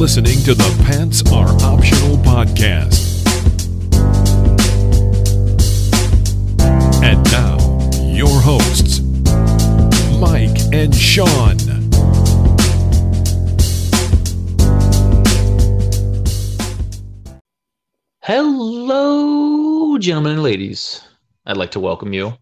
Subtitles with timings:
[0.00, 3.20] listening to the Pants Are Optional podcast.
[7.04, 7.58] And now,
[8.00, 9.00] your hosts,
[10.18, 11.58] Mike and Sean.
[18.22, 21.02] Hello, gentlemen and ladies.
[21.44, 22.32] I'd like to welcome you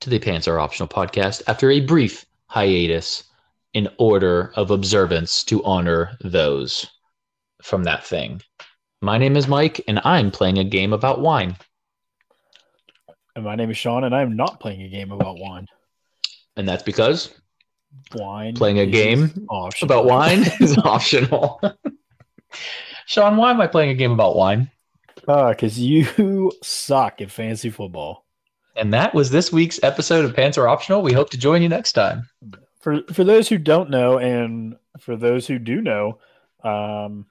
[0.00, 3.24] to the Pants Are Optional podcast after a brief hiatus
[3.74, 6.86] in order of observance to honor those
[7.62, 8.40] from that thing.
[9.00, 11.56] My name is Mike, and I'm playing a game about wine.
[13.34, 15.66] And my name is Sean, and I'm not playing a game about wine.
[16.56, 17.34] And that's because
[18.14, 18.54] Wine.
[18.54, 19.90] playing a game optional.
[19.90, 21.60] about wine is optional.
[23.06, 24.70] Sean, why am I playing a game about wine?
[25.26, 28.26] Ah, because you suck at fantasy football.
[28.76, 31.02] And that was this week's episode of Pants Are Optional.
[31.02, 32.28] We hope to join you next time.
[32.82, 36.18] For for those who don't know, and for those who do know,
[36.62, 37.26] um,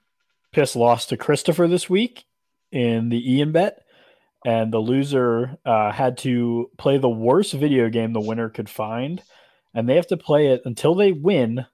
[0.52, 2.24] Piss lost to Christopher this week
[2.70, 3.84] in the Ian bet,
[4.44, 9.22] and the loser uh, had to play the worst video game the winner could find,
[9.74, 11.66] and they have to play it until they win.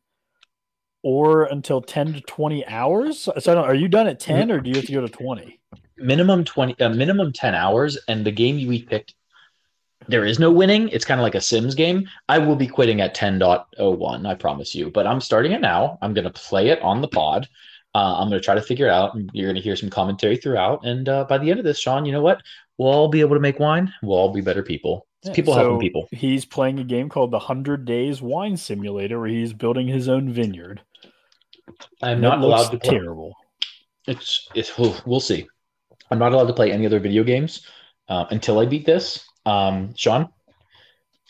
[1.05, 3.29] Or until ten to twenty hours.
[3.39, 5.61] So, are you done at ten, or do you have to go to twenty?
[5.99, 9.15] minimum 20 uh, minimum 10 hours and the game we picked
[10.07, 10.89] there is no winning.
[10.91, 12.09] It's kind of like a sims game.
[12.29, 14.91] I will be quitting at 10.01 i promise you.
[14.91, 15.99] But i'm starting it now.
[16.03, 17.49] I'm going to play it on the pod.
[17.95, 19.91] Uh, i'm going to try to figure it out and you're going to hear some
[19.91, 20.85] commentary throughout.
[20.85, 22.43] And uh, by the end of this sean you know what?
[22.77, 23.93] We'll all be able to make wine.
[24.03, 25.07] We'll all be better people.
[25.23, 26.09] It's Yeah, people so helping people.
[26.13, 30.33] He's playing a game called the Hundred Days Wine Simulator, where he's building his own
[30.33, 30.81] vineyard.
[32.03, 32.99] i'm not allowed to play.
[32.99, 33.35] terrible.
[34.07, 35.49] it's it's we'll see.
[36.11, 37.67] I'm not allowed to play any other video games
[38.09, 40.29] uh, until i beat this um sean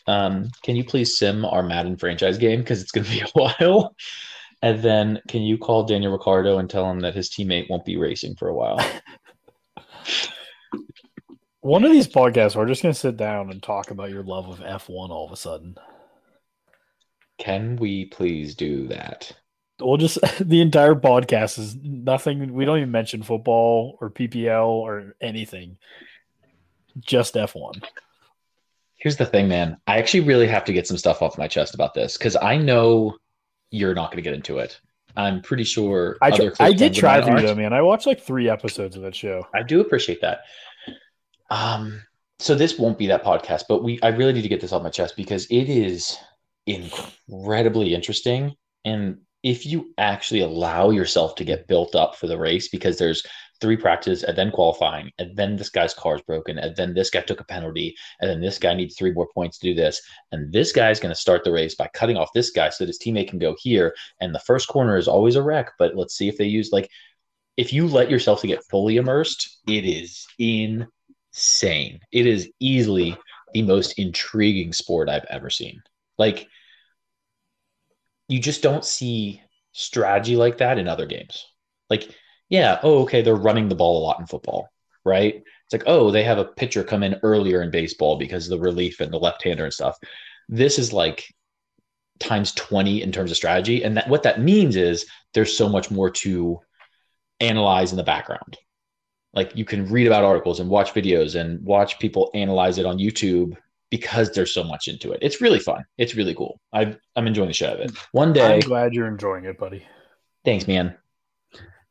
[0.07, 3.27] um can you please sim our madden franchise game because it's going to be a
[3.33, 3.95] while
[4.61, 7.97] and then can you call daniel ricciardo and tell him that his teammate won't be
[7.97, 8.79] racing for a while
[11.61, 14.47] One of these podcasts, we're just going to sit down and talk about your love
[14.47, 15.75] of F1 all of a sudden.
[17.37, 19.33] can we please do that
[19.79, 22.53] We'll just, the entire podcast is nothing.
[22.53, 25.77] We don't even mention football or PPL or anything,
[26.99, 27.83] just F1.
[28.99, 31.73] Here's the thing man i actually really have to get some stuff off my chest
[31.73, 33.15] about this because i know
[33.71, 34.79] you're not going to get into it
[35.15, 37.73] i'm pretty sure I, other tr- I did try to, though, man.
[37.73, 39.45] I watched like three episodes of that show.
[39.53, 40.41] I do appreciate that.
[41.49, 42.01] Um,
[42.39, 44.83] so this won't be that podcast, but we I really need to get this off
[44.83, 46.17] my chest because it is
[46.65, 48.55] incredibly interesting.
[48.85, 53.23] And if you actually allow yourself to get built up for the race, because there's
[53.61, 57.09] three practices and then qualifying, and then this guy's car is broken, and then this
[57.09, 60.01] guy took a penalty, and then this guy needs three more points to do this,
[60.31, 62.89] and this guy's going to start the race by cutting off this guy so that
[62.89, 63.95] his teammate can go here.
[64.19, 66.89] And the first corner is always a wreck, but let's see if they use like
[67.57, 71.99] if you let yourself to get fully immersed, it is insane.
[72.11, 73.17] It is easily
[73.53, 75.81] the most intriguing sport I've ever seen.
[76.17, 76.47] Like
[78.29, 79.41] you just don't see
[79.73, 81.45] strategy like that in other games.
[81.89, 82.15] Like,
[82.49, 84.69] yeah, oh, okay, they're running the ball a lot in football,
[85.05, 85.35] right?
[85.35, 88.63] It's like, oh, they have a pitcher come in earlier in baseball because of the
[88.63, 89.97] relief and the left-hander and stuff.
[90.47, 91.31] This is like
[92.19, 93.83] times 20 in terms of strategy.
[93.83, 96.59] And that what that means is there's so much more to
[97.39, 98.57] analyze in the background.
[99.33, 102.97] Like you can read about articles and watch videos and watch people analyze it on
[102.97, 103.55] YouTube
[103.89, 105.19] because there's so much into it.
[105.21, 105.83] It's really fun.
[105.97, 106.59] It's really cool.
[106.73, 107.91] I I'm enjoying the shit of it.
[108.11, 109.85] One day, I'm glad you're enjoying it, buddy.
[110.45, 110.97] thanks, man.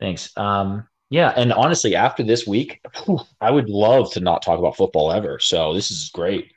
[0.00, 0.36] Thanks.
[0.36, 2.80] Um, yeah, and honestly, after this week,
[3.40, 5.38] I would love to not talk about football ever.
[5.38, 6.52] So this is great.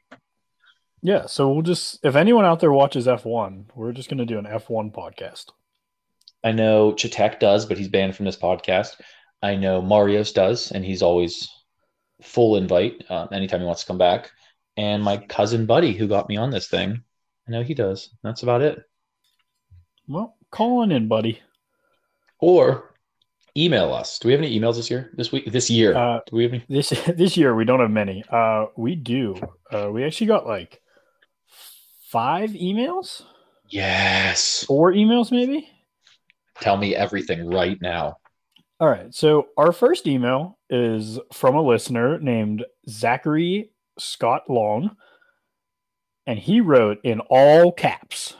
[1.01, 4.37] Yeah, so we'll just if anyone out there watches F1, we're just going to do
[4.37, 5.45] an F1 podcast.
[6.43, 8.99] I know Chatek does, but he's banned from this podcast.
[9.41, 11.49] I know Marios does, and he's always
[12.21, 14.31] full invite uh, anytime he wants to come back.
[14.77, 17.03] And my cousin Buddy, who got me on this thing,
[17.47, 18.09] I know he does.
[18.23, 18.83] That's about it.
[20.07, 21.39] Well, call on in, buddy.
[22.39, 22.90] Or
[23.57, 24.19] email us.
[24.19, 25.11] Do we have any emails this year?
[25.15, 25.51] This week?
[25.51, 25.95] This year?
[25.95, 26.65] Uh, Do we have any?
[26.69, 28.23] This this year we don't have many.
[28.29, 29.35] Uh, we do.
[29.71, 30.81] Uh, we actually got like
[32.09, 33.21] five emails,
[33.69, 34.65] Yes.
[34.65, 35.67] four emails, maybe.
[36.59, 38.17] Tell me everything right now.
[38.79, 39.13] All right.
[39.13, 44.95] So our first email is from a listener named Zachary Scott Long,
[46.25, 48.35] and he wrote in all caps,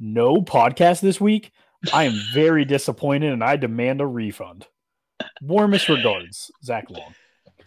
[0.00, 1.52] "No podcast this week.
[1.92, 4.66] I am very disappointed, and I demand a refund.
[5.40, 7.14] Warmest regards, Zach Long."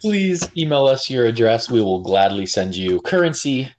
[0.00, 1.70] Please email us your address.
[1.70, 3.70] We will gladly send you currency.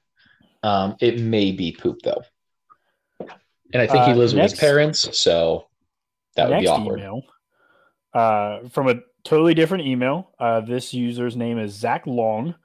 [0.64, 2.24] Um, it may be poop though.
[3.72, 5.68] And I think he Uh, lives with his parents, so
[6.36, 7.00] That would be awkward.
[7.00, 7.22] email
[8.14, 10.32] uh, from a totally different email.
[10.40, 12.56] Uh, this user's name is Zach Long.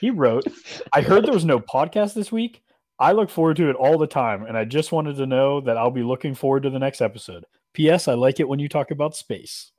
[0.00, 0.44] He wrote,
[0.92, 2.62] I heard there was no podcast this week.
[3.04, 5.76] I look forward to it all the time, and I just wanted to know that
[5.76, 7.44] I'll be looking forward to the next episode.
[7.74, 8.08] P.S.
[8.08, 9.72] I like it when you talk about space.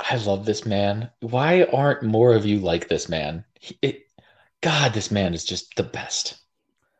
[0.00, 1.10] I love this man.
[1.20, 3.44] Why aren't more of you like this man?
[3.58, 4.02] He- it,
[4.60, 6.38] God, this man is just the best.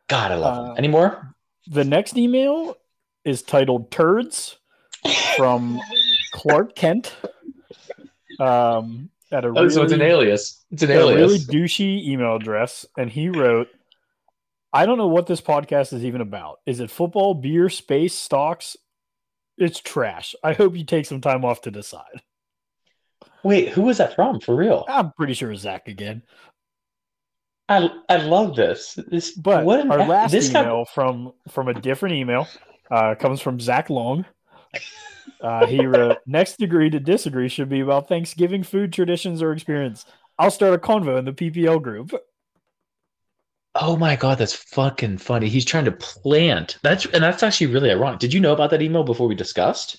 [0.09, 0.75] God, I love Uh, him.
[0.79, 1.35] Any more?
[1.67, 2.77] The next email
[3.25, 4.57] is titled Turds
[5.37, 5.81] from
[6.33, 7.15] Clark Kent.
[8.41, 10.65] Um, at a Oh, so it's an alias.
[10.71, 11.47] It's an a really alias.
[11.47, 13.69] douchey email address, and he wrote,
[14.73, 16.61] "I don't know what this podcast is even about.
[16.67, 18.77] Is it football, beer, space, stocks?
[19.57, 20.35] It's trash.
[20.45, 22.23] I hope you take some time off to decide."
[23.43, 24.41] Wait, who was that from?
[24.41, 24.85] For real?
[24.89, 26.23] I'm pretty sure it's Zach again.
[27.69, 28.99] I I love this.
[29.09, 32.49] This But what our last this email from from a different email
[32.91, 34.25] uh, comes from Zach Long.
[35.41, 40.07] Uh, he wrote, "Next degree to disagree should be about Thanksgiving food traditions or experience.
[40.39, 42.13] I'll start a convo in the PPL group."
[43.81, 45.49] Oh my god, that's fucking funny.
[45.49, 46.79] He's trying to plant.
[46.83, 48.19] That's and that's actually really ironic.
[48.19, 49.97] Did you know about that email before we discussed?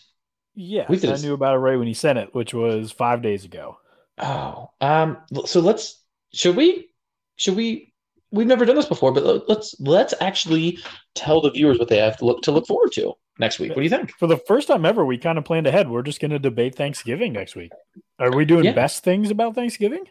[0.55, 3.21] Yeah, We did I knew about it right when he sent it, which was five
[3.21, 3.77] days ago.
[4.17, 5.17] Oh, um.
[5.45, 6.03] So let's.
[6.33, 6.89] Should we?
[7.37, 7.93] Should we?
[8.31, 10.79] We've never done this before, but let- let's let's actually
[11.15, 13.69] tell the viewers what they have to look to look forward to next week.
[13.69, 14.11] What do you think?
[14.19, 15.89] For the first time ever, we kind of planned ahead.
[15.89, 17.71] We're just going to debate Thanksgiving next week.
[18.19, 18.73] Are we doing Yeah.
[18.73, 20.03] best things about Thanksgiving?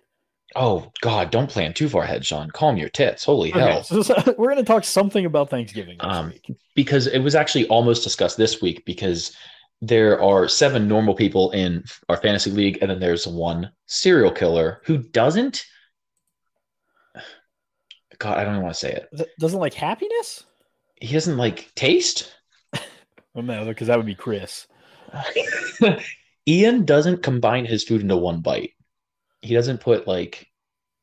[0.56, 2.50] Oh God, don't plan too far ahead, Sean.
[2.50, 3.24] Calm your tits.
[3.24, 3.82] Holy Okay, hell!
[3.84, 6.56] so, we're going to talk something about Thanksgiving Um, week.
[6.74, 9.36] because it was actually almost discussed this week because
[9.82, 14.80] there are seven normal people in our fantasy league, and then there's one serial killer
[14.84, 15.64] who doesn't.
[18.18, 19.28] God, I don't even want to say it.
[19.38, 20.44] Doesn't like happiness?
[21.00, 22.34] He doesn't like taste.
[23.34, 24.66] Well, no, because that would be Chris.
[26.48, 28.72] Ian doesn't combine his food into one bite.
[29.43, 30.46] He doesn't put like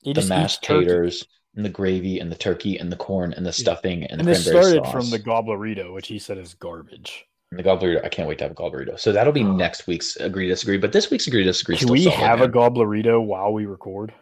[0.01, 0.85] He the mashed turkey.
[0.85, 4.27] taters and the gravy and the turkey and the corn and the stuffing and, And
[4.27, 7.25] the this started sauce from the Gobblerito, which he said is garbage.
[7.51, 8.01] and the gobbler.
[8.03, 8.99] I can't wait to have a gobblerito.
[8.99, 9.55] So that'll be Oh.
[9.55, 10.77] next week's agree disagree.
[10.77, 11.77] But this week's agree disagree.
[11.77, 12.49] Can we solid, have man.
[12.49, 14.13] a Gobblerito while we record?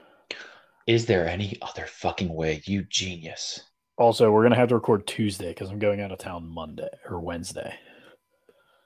[0.86, 2.62] Is there any other fucking way?
[2.66, 3.62] You genius.
[3.98, 6.90] Also, we're going to have to record Tuesday because I'm going out of town Monday
[7.10, 7.74] or Wednesday.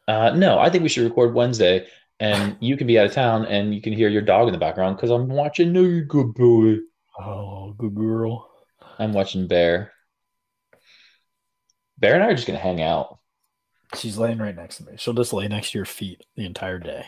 [0.08, 1.88] Uh, no, I think we should record Wednesday,
[2.20, 4.60] and you can be out of town, and you can hear your dog in the
[4.60, 5.72] background because I'm watching.
[5.74, 6.78] No, you good boy.
[7.20, 8.50] Oh, good girl.
[9.00, 9.92] I'm watching Bear.
[12.00, 13.20] Bear and I are just gonna hang out.
[13.96, 14.94] She's laying right next to me.
[14.98, 17.06] She'll just lay next to your feet the entire day.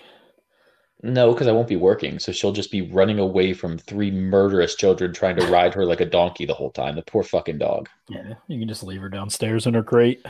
[1.01, 4.75] No, because I won't be working, so she'll just be running away from three murderous
[4.75, 6.95] children trying to ride her like a donkey the whole time.
[6.95, 7.87] The poor fucking dog.
[8.09, 10.25] Yeah, you can just leave her downstairs in her crate.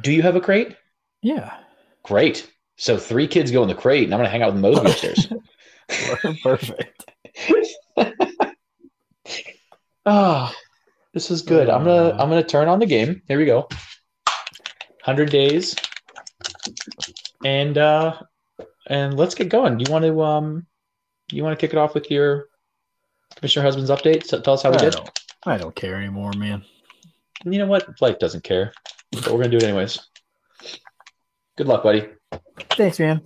[0.00, 0.76] Do you have a crate?
[1.22, 1.54] Yeah,
[2.04, 2.50] Great.
[2.76, 5.32] So three kids go in the crate, and I'm gonna hang out with Mosby upstairs.
[6.42, 7.04] perfect.
[10.06, 10.54] Ah,
[11.14, 11.70] this is good.
[11.70, 13.22] I'm gonna I'm gonna turn on the game.
[13.26, 13.66] Here we go.
[15.02, 15.74] Hundred days,
[17.42, 18.20] and uh,
[18.88, 19.80] and let's get going.
[19.80, 20.66] You want to um,
[21.32, 22.48] you want to kick it off with your
[23.36, 24.26] Commissioner Husband's update?
[24.26, 24.92] So tell us how we I did.
[24.92, 26.62] don't, I don't care anymore, man.
[27.44, 27.96] You know what?
[27.96, 28.74] Blake doesn't care,
[29.12, 29.98] but we're gonna do it anyways.
[31.56, 32.08] Good luck, buddy.
[32.58, 33.20] Thanks, man.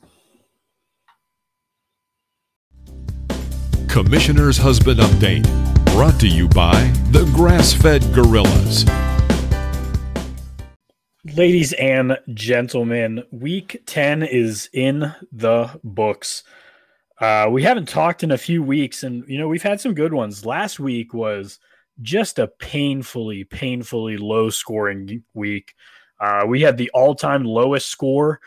[3.89, 5.45] Commissioner's Husband Update.
[5.95, 8.85] Brought to you by the Grass Fed Gorillas.
[11.37, 16.45] Ladies and gentlemen, week 10 is in the books.
[17.21, 20.13] Uh, we haven't talked in a few weeks, and you know, we've had some good
[20.15, 20.47] ones.
[20.47, 21.59] Last week was
[22.01, 25.75] just a painfully, painfully low scoring week.
[26.21, 28.41] Uh, we had the all time lowest score.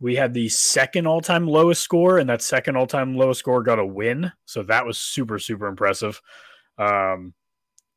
[0.00, 3.62] We had the second all time lowest score, and that second all time lowest score
[3.62, 4.32] got a win.
[4.46, 6.20] So that was super, super impressive.
[6.78, 7.34] Um,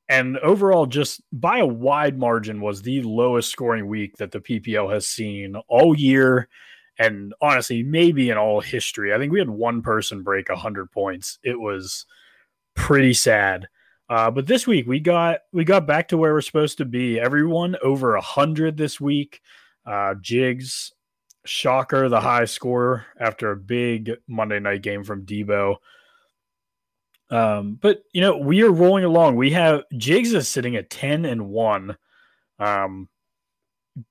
[0.09, 4.91] and overall, just by a wide margin, was the lowest scoring week that the PPL
[4.93, 6.49] has seen all year.
[6.99, 9.13] And honestly, maybe in all history.
[9.13, 11.39] I think we had one person break 100 points.
[11.41, 12.05] It was
[12.75, 13.67] pretty sad.
[14.09, 17.19] Uh, but this week we got we got back to where we're supposed to be.
[17.19, 19.41] Everyone over 100 this week.
[19.85, 20.91] Uh, Jigs,
[21.45, 25.77] shocker, the high scorer after a big Monday night game from Deebo.
[27.29, 29.35] Um, but you know, we are rolling along.
[29.35, 31.97] We have Jigs is sitting at 10 and 1.
[32.59, 33.09] Um,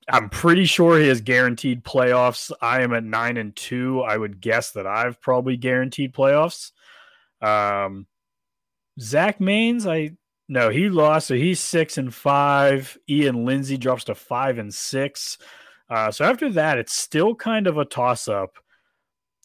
[0.09, 2.53] I'm pretty sure he has guaranteed playoffs.
[2.61, 4.03] I am at 9 and 2.
[4.03, 6.71] I would guess that I've probably guaranteed playoffs.
[7.41, 8.07] Um,
[9.01, 10.17] Zach Maines, I
[10.49, 12.99] no, he lost, so he's six and five.
[13.09, 15.39] Ian Lindsay drops to five and six.
[15.93, 18.57] Uh, so after that, it's still kind of a toss up.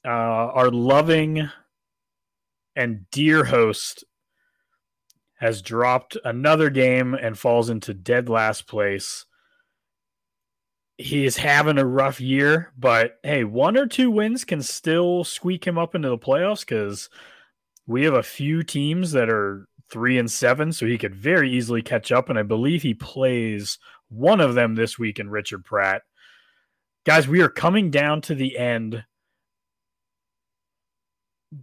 [0.06, 1.50] Uh, our loving
[2.74, 4.06] and dear host
[5.40, 9.26] has dropped another game and falls into dead last place.
[10.98, 15.68] He is having a rough year, but hey, one or two wins can still squeak
[15.68, 17.10] him up into the playoffs because
[17.88, 21.82] we have a few teams that are three and seven, so he could very easily
[21.82, 22.30] catch up.
[22.30, 26.04] And I believe he plays one of them this week in Richard Pratt.
[27.08, 29.04] Guys, we are coming down to the end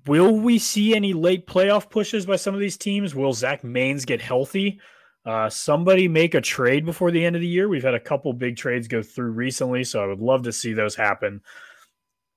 [0.07, 3.15] Will we see any late playoff pushes by some of these teams?
[3.15, 4.81] Will Zach Maines get healthy?
[5.27, 7.69] Uh, somebody make a trade before the end of the year.
[7.69, 10.73] We've had a couple big trades go through recently, so I would love to see
[10.73, 11.43] those happen.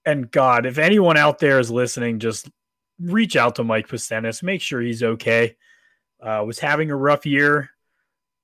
[0.06, 2.50] And God, if anyone out there is listening, just
[3.00, 5.56] reach out to Mike Pastenis, make sure he's okay.
[6.22, 7.70] Uh, was having a rough year,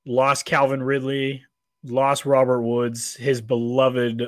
[0.06, 1.44] lost Calvin Ridley,
[1.84, 4.28] lost Robert Woods, his beloved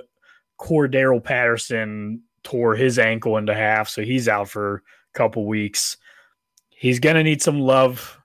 [0.59, 5.97] Cordarrelle Patterson tore his ankle into half, so he's out for a couple weeks.
[6.69, 8.19] He's going to need some love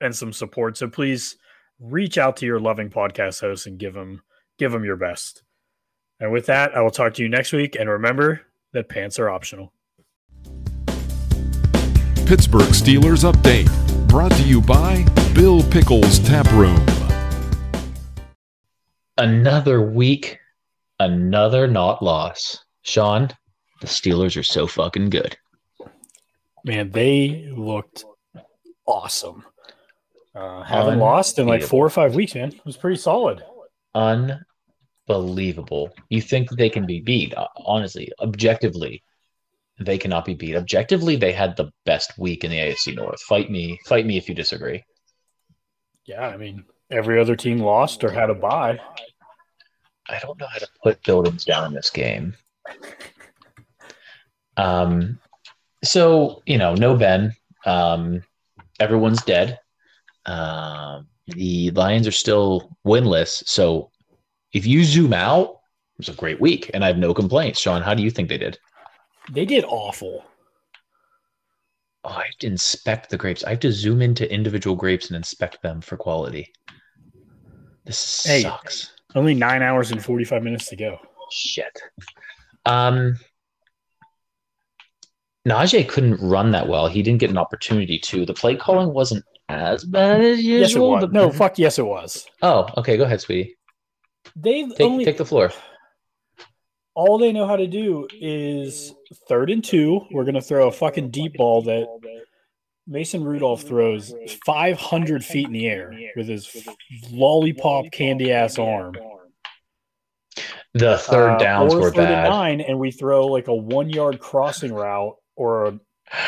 [0.00, 0.76] and some support.
[0.76, 1.36] So please
[1.80, 4.22] reach out to your loving podcast host and give him
[4.58, 5.42] give him your best.
[6.20, 7.76] And with that, I will talk to you next week.
[7.78, 9.72] And remember that pants are optional.
[12.26, 13.68] Pittsburgh Steelers update
[14.08, 16.80] brought to you by Bill Pickles Tap Room.
[19.18, 20.38] Another week,
[21.02, 22.64] another not loss.
[22.82, 23.28] Sean,
[23.80, 25.36] the Steelers are so fucking good.
[26.64, 28.04] Man, they looked
[28.86, 29.44] awesome.
[30.34, 32.48] Uh, haven't lost in like four or five weeks, man.
[32.48, 33.42] It was pretty solid.
[33.94, 35.90] Unbelievable.
[36.08, 37.34] You think they can be beat?
[37.34, 39.02] Uh, honestly, objectively,
[39.78, 40.56] they cannot be beat.
[40.56, 43.20] Objectively, they had the best week in the AFC North.
[43.22, 44.84] Fight me, fight me if you disagree.
[46.06, 48.78] Yeah, I mean, every other team lost or had a bye.
[50.08, 52.34] I don't know how to put buildings down in this game.
[54.56, 55.18] Um,
[55.84, 57.34] so you know, no Ben.
[57.64, 58.22] Um,
[58.80, 59.58] everyone's dead.
[60.26, 63.46] Um, the Lions are still winless.
[63.46, 63.90] So
[64.52, 67.60] if you zoom out, it was a great week, and I have no complaints.
[67.60, 68.58] Sean, how do you think they did?
[69.30, 70.24] They did awful.
[72.04, 73.44] Oh, I have to inspect the grapes.
[73.44, 76.52] I have to zoom into individual grapes and inspect them for quality.
[77.84, 78.92] This hey, sucks.
[79.14, 80.98] Only nine hours and forty-five minutes to go.
[81.30, 81.80] Shit.
[82.64, 83.18] Um,
[85.46, 86.88] Najee couldn't run that well.
[86.88, 88.24] He didn't get an opportunity to.
[88.24, 91.00] The play calling wasn't as bad as usual.
[91.00, 91.10] Yes.
[91.10, 92.26] No, fuck yes, it was.
[92.42, 92.96] Oh, okay.
[92.96, 93.56] Go ahead, sweetie.
[94.36, 95.50] They take, only, take the floor.
[96.94, 98.94] All they know how to do is
[99.28, 100.02] third and two.
[100.12, 101.86] We're gonna throw a fucking deep ball that
[102.86, 104.12] Mason Rudolph throws
[104.44, 106.66] 500 feet in the air with his
[107.10, 108.94] lollipop candy ass arm.
[110.74, 112.26] The third uh, downs uh, were bad.
[112.26, 115.80] And nine, and we throw like a one yard crossing route or a,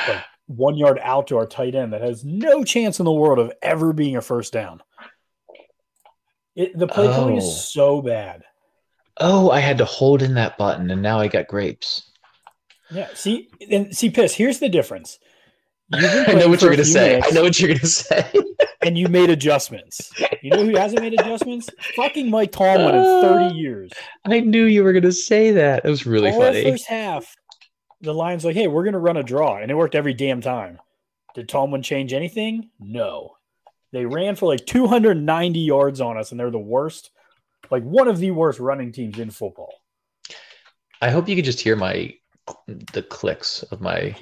[0.06, 3.38] like one yard out to our tight end that has no chance in the world
[3.38, 4.82] of ever being a first down.
[6.54, 7.48] It, the play calling is oh.
[7.48, 8.44] so bad.
[9.16, 12.10] Oh, I had to hold in that button, and now I got grapes.
[12.90, 14.34] Yeah, see, and see, piss.
[14.34, 15.18] Here's the difference.
[15.92, 17.20] I know what you're gonna say.
[17.22, 18.30] I know what you're gonna say.
[18.82, 20.10] and you made adjustments.
[20.42, 21.68] You know who hasn't made adjustments?
[21.96, 23.92] Fucking Mike Tomlin in uh, 30 years.
[24.24, 25.84] I knew you were gonna say that.
[25.84, 26.64] It was really All funny.
[26.64, 27.34] First half,
[28.00, 30.78] the Lions like, hey, we're gonna run a draw, and it worked every damn time.
[31.34, 32.70] Did Tomlin change anything?
[32.78, 33.36] No.
[33.92, 37.10] They ran for like 290 yards on us, and they're the worst,
[37.70, 39.72] like one of the worst running teams in football.
[41.00, 42.14] I hope you could just hear my
[42.66, 44.14] the clicks of my.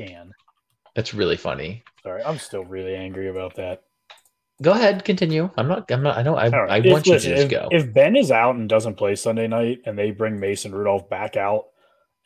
[0.94, 1.82] That's really funny.
[2.02, 3.82] Sorry, I'm still really angry about that.
[4.60, 5.50] Go ahead, continue.
[5.56, 5.90] I'm not.
[5.90, 6.18] I'm not.
[6.18, 6.36] I know.
[6.36, 6.70] I, right.
[6.70, 7.68] I if, want you listen, to just if, go.
[7.70, 11.36] If Ben is out and doesn't play Sunday night, and they bring Mason Rudolph back
[11.36, 11.66] out,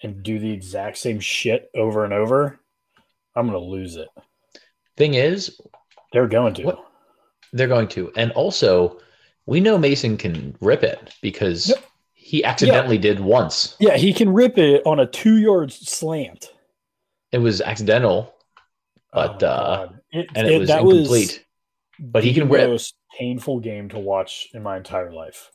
[0.02, 2.58] and do the exact same shit over and over,
[3.34, 4.08] I'm going to lose it.
[4.96, 5.60] Thing is,
[6.12, 6.64] they're going to.
[6.64, 6.84] What,
[7.52, 8.12] they're going to.
[8.16, 8.98] And also,
[9.46, 11.84] we know Mason can rip it because yep.
[12.12, 13.02] he accidentally yeah.
[13.02, 13.76] did once.
[13.78, 16.52] Yeah, he can rip it on a two yard slant.
[17.32, 18.34] It was accidental,
[19.16, 21.08] but oh uh, it, and it, it was incomplete.
[21.08, 21.40] Was
[21.98, 22.68] but he can rip.
[22.68, 25.50] Most painful game to watch in my entire life.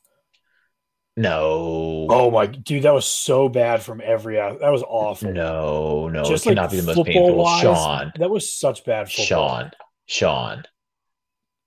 [1.16, 2.08] No.
[2.10, 5.32] Oh my dude, that was so bad from every that was awful.
[5.32, 7.36] No, no, Just it cannot like be the most painful.
[7.36, 8.14] Wise, Sean.
[8.18, 9.26] That was such bad football.
[9.26, 9.72] Sean.
[10.08, 10.64] Sean.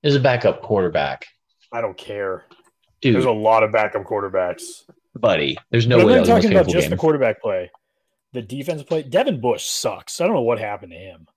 [0.02, 1.26] Is a backup quarterback.
[1.72, 2.44] I don't care.
[3.02, 3.14] Dude.
[3.14, 4.82] There's a lot of backup quarterbacks.
[5.14, 6.18] Buddy, there's no but way.
[6.18, 6.90] I'm talking about just game.
[6.90, 7.70] the quarterback play.
[8.32, 9.04] The defense play.
[9.04, 10.20] Devin Bush sucks.
[10.20, 11.28] I don't know what happened to him.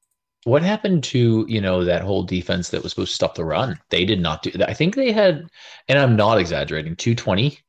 [0.44, 3.80] What happened to you know that whole defense that was supposed to stop the run?
[3.90, 4.52] They did not do.
[4.66, 5.48] I think they had,
[5.90, 6.96] and I'm not exaggerating.
[6.96, 7.60] 220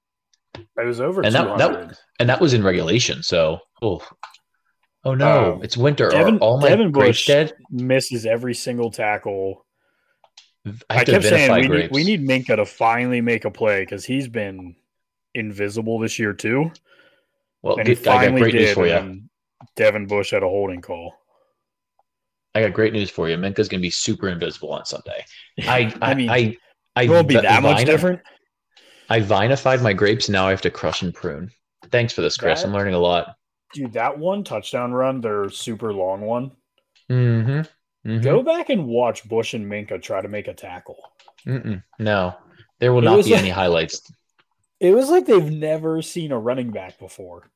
[0.54, 1.90] It was over And that- 200.
[1.90, 3.22] that- and that was in regulation.
[3.22, 4.06] So, oh,
[5.04, 6.08] oh no, Um, it's winter.
[6.08, 7.54] Devin- all my Devin Bush- dead?
[7.70, 9.64] misses every single tackle.
[10.90, 14.04] I I, kept saying we need, we need Minkah to finally make a play because
[14.04, 14.76] he's been
[15.34, 16.70] invisible this year too,
[17.62, 18.74] Well, and he good- I got finally great did.
[18.74, 19.22] for you.
[19.76, 21.14] Devin Bush had a holding call.
[22.58, 23.36] I got great news for you.
[23.36, 25.24] Minkah's going to be super invisible on Sunday.
[25.60, 26.56] I, I, I mean, I,
[26.96, 28.20] I won't be that much vini- different.
[29.08, 31.50] I vinified my grapes, now I have to crush and prune.
[31.90, 32.62] Thanks for this, Chris.
[32.62, 33.34] That- I'm learning a lot.
[33.74, 36.52] Dude, that one touchdown run, their super long one.
[37.10, 38.20] Mm-hmm.
[38.20, 40.96] Go back and watch Bush and Minka try to make a tackle.
[41.46, 41.82] Mm-mm.
[41.98, 42.34] No,
[42.80, 44.10] there will It not be like- any highlights.
[44.80, 47.50] It was like they've never seen a running back before.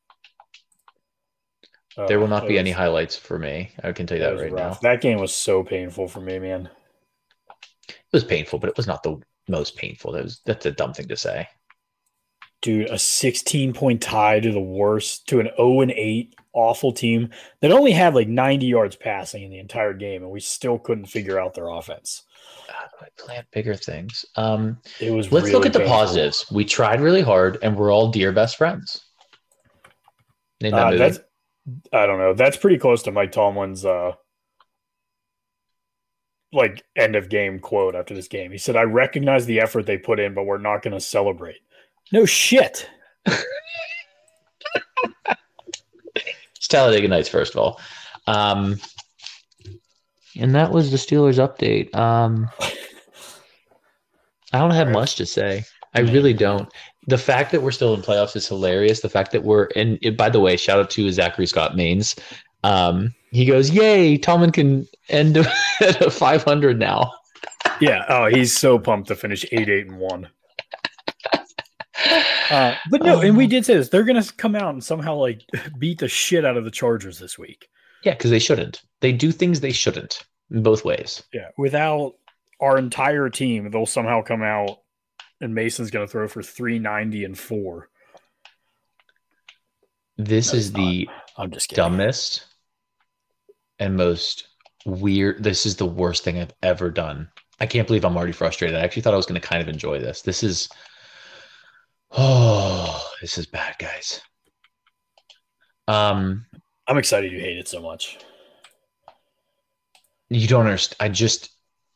[1.96, 3.70] There will not be any highlights for me.
[3.82, 4.82] I can tell you it that right rough.
[4.82, 4.90] now.
[4.90, 6.68] That game was so painful for me, man.
[7.88, 10.12] It was painful, but it was not the most painful.
[10.12, 11.48] That was that's a dumb thing to say.
[12.62, 17.30] Dude, a 16 point tie to the worst, to an 0 and 8 awful team
[17.60, 21.06] that only had like 90 yards passing in the entire game, and we still couldn't
[21.06, 22.22] figure out their offense.
[23.00, 24.24] I plan bigger things?
[24.36, 26.46] Um, It was let's look really at the positives.
[26.52, 29.02] We tried really hard, and we're all dear best friends.
[30.60, 31.18] Name that Uh, movie.
[31.92, 32.34] I don't know.
[32.34, 34.12] That's pretty close to Mike Tomlin's uh
[36.52, 38.52] like end of game quote after this game.
[38.52, 41.60] He said, "I recognize the effort they put in, but we're not going to celebrate."
[42.12, 42.88] No shit.
[46.56, 47.80] It's Talladega Nights, first of all.
[48.28, 48.78] Um,
[50.38, 51.92] and that was the Steelers update.
[51.92, 52.48] Um,
[54.52, 55.64] I don't have much to say.
[55.92, 56.68] I really don't.
[57.08, 59.00] The fact that we're still in playoffs is hilarious.
[59.00, 62.18] The fact that we're and it- by the way, shout out to Zachary Scott Maines.
[62.64, 64.16] Um, he goes, "Yay!
[64.18, 65.36] Tomlin can end
[65.80, 67.10] at a 500 now."
[67.80, 68.04] Yeah.
[68.08, 70.28] Oh, he's so pumped to finish eight, eight, and one.
[72.50, 73.88] Uh, but no, and we did say this.
[73.88, 75.42] They're going to come out and somehow like
[75.78, 77.66] beat the shit out of the Chargers this week.
[78.04, 78.82] Yeah, because they shouldn't.
[79.00, 81.22] They do things they shouldn't in both ways.
[81.32, 81.48] Yeah.
[81.56, 82.14] Without
[82.60, 84.80] our entire team, they'll somehow come out
[85.42, 87.88] and Mason's going to throw for 390 and four.
[90.16, 91.82] This No, is the I'm just kidding.
[91.84, 92.46] dumbest
[93.78, 94.48] and most
[94.86, 95.42] weird.
[95.42, 97.28] This is the worst thing I've ever done.
[97.60, 98.76] I can't believe I'm already frustrated.
[98.76, 100.22] I actually thought I was going to kind of enjoy this.
[100.22, 100.68] This is,
[102.12, 104.20] oh, this is bad, guys.
[105.88, 106.46] Um,
[106.86, 108.18] I'm excited you hate it so much.
[110.30, 110.96] you don't understand.
[111.00, 111.50] I just,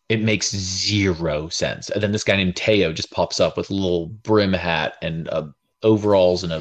[0.09, 1.91] it makes zero sense.
[1.91, 5.29] And then this guy named Teo just pops up with a little brim hat and
[5.29, 5.49] uh,
[5.83, 6.53] overalls and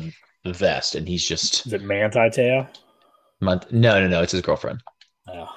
[0.46, 2.68] a vest, and he's just Is it Manti Te'o?
[3.42, 3.72] month.
[3.72, 4.82] No, no, no, it's his girlfriend.
[5.28, 5.50] Oh.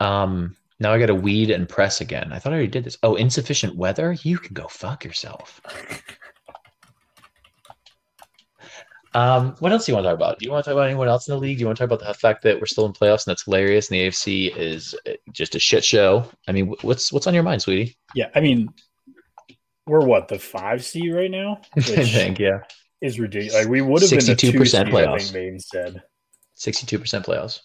[0.00, 2.32] Um, now I got to weed and press again.
[2.32, 2.96] I thought I already did this.
[3.02, 4.16] Oh, insufficient weather?
[4.22, 5.60] You can go fuck yourself.
[9.12, 10.38] Um, what else do you want to talk about?
[10.38, 11.58] Do you want to talk about anyone else in the league?
[11.58, 13.42] Do you want to talk about the fact that we're still in playoffs and that's
[13.44, 16.30] hilarious and the AFC is uh, just a shit show?
[16.46, 17.96] I mean, what's what's on your mind, sweetie?
[18.14, 18.68] Yeah, I mean,
[19.86, 22.60] we're what the five seed right now, I think, yeah,
[23.00, 23.54] is ridiculous.
[23.54, 25.34] Like we would have been the two 62% playoffs.
[25.34, 26.02] Maine said.
[26.54, 27.60] sixty-two percent playoffs.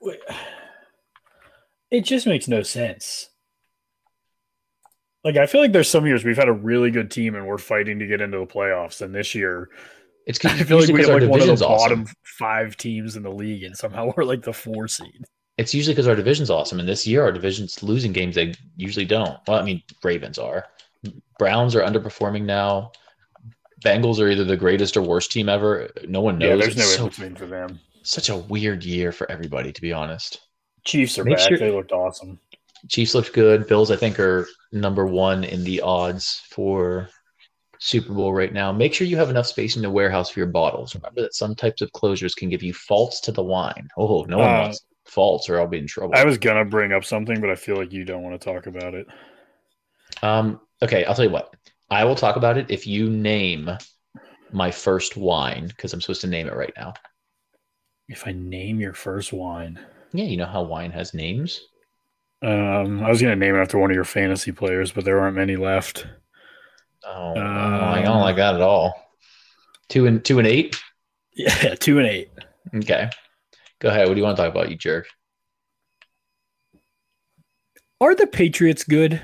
[0.00, 0.20] Wait,
[1.90, 3.28] It just makes no sense.
[5.26, 7.58] Like I feel like there's some years we've had a really good team and we're
[7.58, 9.68] fighting to get into the playoffs, and this year
[10.24, 12.04] It's I feel like we we 'cause have like one of the division's awesome.
[12.04, 15.24] bottom five teams in the league, and somehow we're like the four seed.
[15.58, 19.04] It's usually because our division's awesome, and this year our division's losing games they usually
[19.06, 19.36] don't.
[19.48, 20.64] Well, I mean, Ravens are.
[21.40, 22.92] Browns are underperforming now.
[23.84, 25.90] Bengals are either the greatest or worst team ever.
[26.06, 26.50] No one knows.
[26.50, 27.80] Yeah, there's no It's in so- between for them.
[28.04, 30.40] such a weird year for everybody, to be honest.
[30.84, 31.48] Chiefs are Make back.
[31.48, 32.38] sure- They looked awesome.
[32.88, 33.66] Chiefs looked good.
[33.66, 37.08] Bills, I think, are number one in the odds for
[37.78, 38.72] Super Bowl right now.
[38.72, 40.94] Make sure you have enough space in the warehouse for your bottles.
[40.94, 43.88] Remember that some types of closures can give you faults to the wine.
[43.96, 46.14] Oh, no one Uh, wants faults, or I'll be in trouble.
[46.14, 48.66] I was gonna bring up something, but I feel like you don't want to talk
[48.66, 49.06] about it.
[50.22, 51.54] Um, okay, I'll tell you what.
[51.90, 53.70] I will talk about it if you name
[54.52, 56.94] my first wine because I'm supposed to name it right now.
[58.08, 59.78] If I name your first wine,
[60.12, 61.60] Yeah, you know how wine has names.
[62.42, 65.36] Um, I was gonna name it after one of your fantasy players, but there aren't
[65.36, 66.06] many left.
[67.04, 68.94] Oh, I don't like- I don't like that at all.
[69.88, 70.76] Two and two and eight.
[71.34, 72.30] Yeah, two and eight.
[72.74, 73.08] Okay,
[73.80, 74.08] go ahead.
[74.08, 75.06] What do you want to talk about, you jerk?
[78.00, 79.22] Are the Patriots good?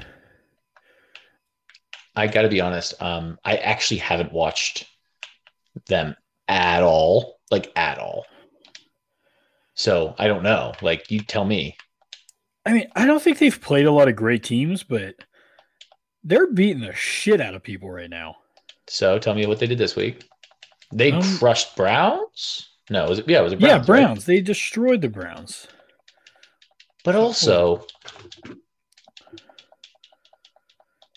[2.15, 3.01] I got to be honest.
[3.03, 4.87] Um, I actually haven't watched
[5.87, 6.15] them
[6.49, 8.25] at all, like at all.
[9.75, 10.73] So I don't know.
[10.83, 11.77] Like, you tell me.
[12.65, 15.17] I mean, I don't think they've played a lot of great teams, but
[16.23, 18.37] they're beating the shit out of people right now.
[18.89, 20.25] So tell me what they did this week.
[20.93, 22.69] They Um, crushed Browns.
[22.91, 23.29] No, was it?
[23.29, 23.71] Yeah, was it Browns?
[23.71, 23.87] yeah, right?
[24.05, 24.25] Browns.
[24.27, 25.67] They destroyed the Browns.
[27.05, 27.87] But also,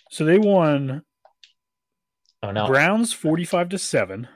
[0.09, 1.03] So they won
[2.41, 4.27] oh no, Browns 45 to 7.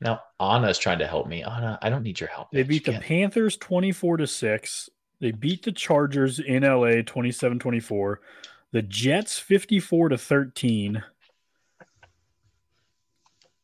[0.00, 1.42] now Anna's trying to help me.
[1.42, 2.48] Anna, I don't need your help.
[2.52, 4.90] They beat the Panthers 24 to 6.
[5.22, 8.20] They beat the Chargers in LA 27 24.
[8.72, 11.04] The Jets 54 to 13.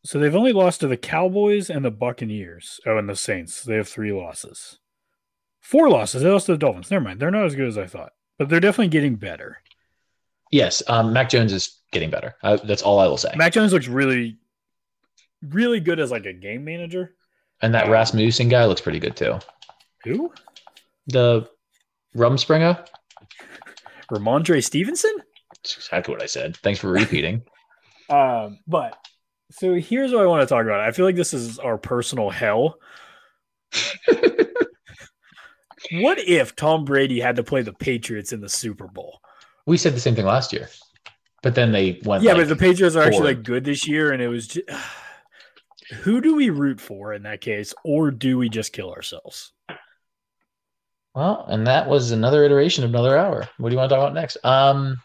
[0.05, 2.81] So they've only lost to the Cowboys and the Buccaneers.
[2.87, 3.65] Oh, and the Saints.
[3.65, 4.79] They have three losses.
[5.61, 6.23] Four losses.
[6.23, 6.93] They lost to the Dolphins.
[6.93, 7.19] Never mind.
[7.19, 9.61] They're not as good as I thought, but they're definitely getting better.
[10.53, 12.37] Yes, um, Mac Jones is getting better.
[12.43, 13.33] That's all I will say.
[13.37, 14.39] Mac Jones looks really,
[15.43, 17.17] really good as like a game manager.
[17.61, 19.41] and that Rasmussen guy looks pretty good too.
[20.05, 20.33] Who?
[21.09, 21.49] The
[22.17, 22.87] Rumspringer.
[24.11, 25.15] Rhamondre Stevenson?
[25.55, 26.57] That's exactly what I said.
[26.59, 27.43] Thanks for repeating.
[28.11, 28.97] Um, but
[29.51, 30.81] so here's what I want to talk about.
[30.81, 32.77] I feel like this is our personal hell.
[35.93, 39.21] what if Tom Brady had to play the Patriots in the Super Bowl?
[39.69, 40.69] we said the same thing last year,
[41.43, 42.23] but then they went.
[42.23, 44.69] Yeah, like, but the Patriots are actually like good this year, and it was just,
[46.01, 49.53] who do we root for in that case, or do we just kill ourselves?
[51.19, 53.49] Well, and that was another iteration of another hour.
[53.57, 54.37] What do you want to talk about next?
[54.45, 55.03] Um,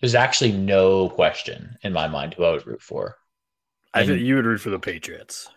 [0.00, 3.18] there's actually no question in my mind who I would root for.
[3.92, 5.50] I And- think you would root for the Patriots.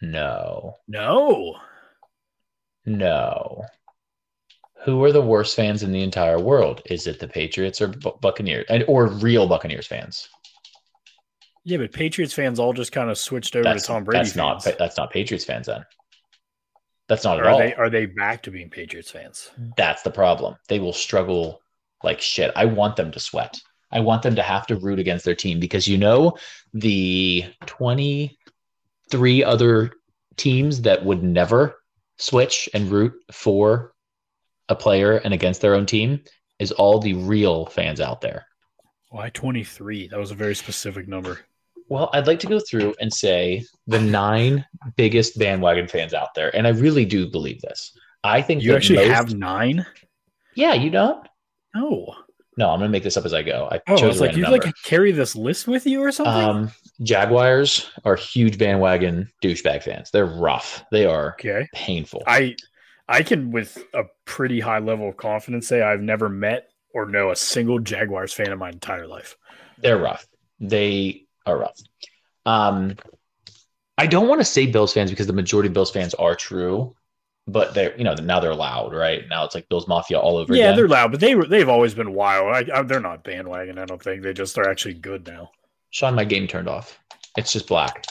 [0.00, 1.56] No, No,
[2.86, 3.64] no.
[4.84, 6.82] Who are the worst fans in the entire world?
[6.86, 10.28] Is it the Patriots or Buccaneers, and or real Buccaneers fans?
[11.68, 14.34] Yeah, but Patriots fans all just kind of switched over That's to Tom Brady that's
[14.34, 15.84] not that's not Patriots fans then.
[17.08, 17.58] That's not at Are all.
[17.58, 19.50] they are they back to being Patriots fans?
[19.76, 20.56] That's the problem.
[20.68, 21.60] They will struggle
[22.02, 22.52] like shit.
[22.56, 23.60] I want them to sweat.
[23.92, 26.38] I want them to have to root against their team because you know
[26.72, 29.92] the 23 other
[30.36, 31.76] teams that would never
[32.16, 33.92] switch and root for
[34.70, 36.22] a player and against their own team
[36.58, 38.46] is all the real fans out there.
[39.10, 40.08] Why 23?
[40.08, 41.40] That was a very specific number.
[41.88, 44.64] Well, I'd like to go through and say the nine
[44.96, 47.96] biggest bandwagon fans out there, and I really do believe this.
[48.24, 49.86] I think You actually most- have nine?
[50.54, 51.26] yeah, you don't.
[51.74, 52.14] No.
[52.56, 53.68] No, I'm gonna make this up as I go.
[53.70, 56.34] I Oh, chose it's like you like carry this list with you or something?
[56.34, 56.72] Um,
[57.04, 60.10] Jaguars are huge bandwagon douchebag fans.
[60.10, 60.84] They're rough.
[60.90, 61.68] They are okay.
[61.72, 62.24] painful.
[62.26, 62.56] I
[63.08, 67.30] I can with a pretty high level of confidence say I've never met or know
[67.30, 69.36] a single Jaguars fan in my entire life.
[69.78, 70.26] They're rough.
[70.58, 71.80] They are rough.
[72.46, 72.96] Um,
[73.96, 76.94] I don't want to say Bills fans because the majority of Bills fans are true,
[77.46, 79.24] but they're you know now they're loud, right?
[79.28, 80.54] Now it's like Bills Mafia all over.
[80.54, 80.76] yeah, again.
[80.76, 82.54] they're loud, but they they've always been wild.
[82.54, 83.78] I, I, they're not bandwagon.
[83.78, 85.50] I don't think they just are actually good now.
[85.90, 86.98] Sean, my game turned off.
[87.36, 88.04] It's just black.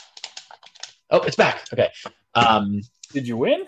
[1.09, 1.65] Oh, it's back.
[1.71, 1.89] Okay.
[2.35, 2.81] Um,
[3.13, 3.65] Did you win?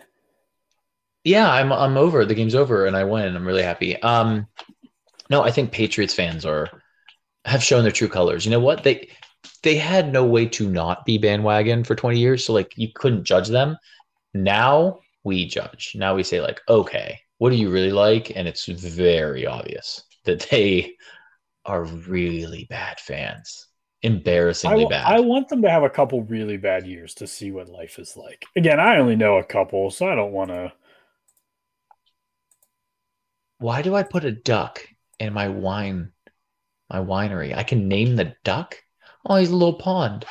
[1.24, 2.26] yeah, I'm I'm over.
[2.26, 3.36] The game's over, and I win.
[3.36, 4.02] I'm really happy.
[4.02, 4.48] Um,
[5.30, 6.68] no, I think Patriots fans are
[7.46, 8.46] have shown their true colors.
[8.46, 8.84] You know what?
[8.84, 9.10] They
[9.64, 13.24] they had no way to not be bandwagon for 20 years, so like you couldn't
[13.24, 13.78] judge them.
[14.34, 15.94] Now we judge.
[15.96, 18.32] Now we say like, okay, what do you really like?
[18.36, 20.96] And it's very obvious that they
[21.66, 23.68] are really bad fans,
[24.02, 25.06] embarrassingly bad.
[25.06, 28.16] I want them to have a couple really bad years to see what life is
[28.16, 28.46] like.
[28.56, 30.72] Again, I only know a couple, so I don't want to.
[33.58, 34.86] Why do I put a duck
[35.20, 36.12] in my wine,
[36.90, 37.56] my winery?
[37.56, 38.78] I can name the duck.
[39.26, 40.26] Oh, he's a little pond.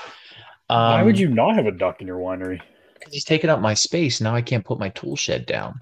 [0.71, 2.61] Um, Why would you not have a duck in your winery?
[2.95, 4.21] Because he's taking up my space.
[4.21, 5.81] Now I can't put my tool shed down.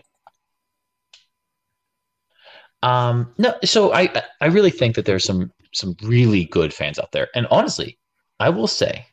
[2.82, 7.12] Um, no, so I I really think that there's some some really good fans out
[7.12, 7.98] there, and honestly,
[8.38, 9.06] I will say,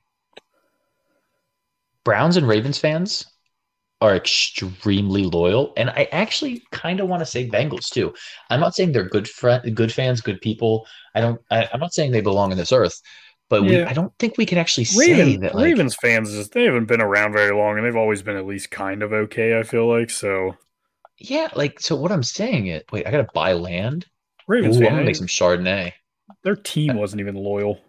[2.04, 3.26] Browns and Ravens fans
[4.02, 8.14] are extremely loyal, and I actually kind of want to say Bengals too.
[8.50, 10.86] I'm not saying they're good friend, good fans, good people.
[11.16, 11.42] I don't.
[11.50, 13.02] I, I'm not saying they belong on this earth,
[13.54, 13.88] but we, Yeah.
[13.88, 15.54] I don't think we can actually say Raven, that.
[15.54, 18.48] Like, Ravens fans, is- they haven't been around very long, and they've always been at
[18.48, 19.60] least kind of okay.
[19.60, 20.58] I feel like so.
[21.20, 21.96] Yeah, like so.
[21.96, 24.08] What I'm saying is, wait, I gotta buy land.
[24.48, 25.94] Ravens Ooh, I'm gonna make some Chardonnay.
[26.44, 27.80] their team wasn't even loyal.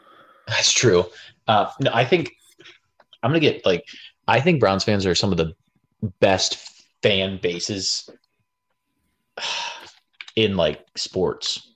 [0.48, 1.04] That's true.
[1.46, 2.32] Uh, no, I think
[3.22, 3.84] I'm gonna get like
[4.26, 5.52] I think Browns fans are some of the
[6.20, 6.56] best
[7.02, 8.08] fan bases
[10.34, 11.69] in like sports.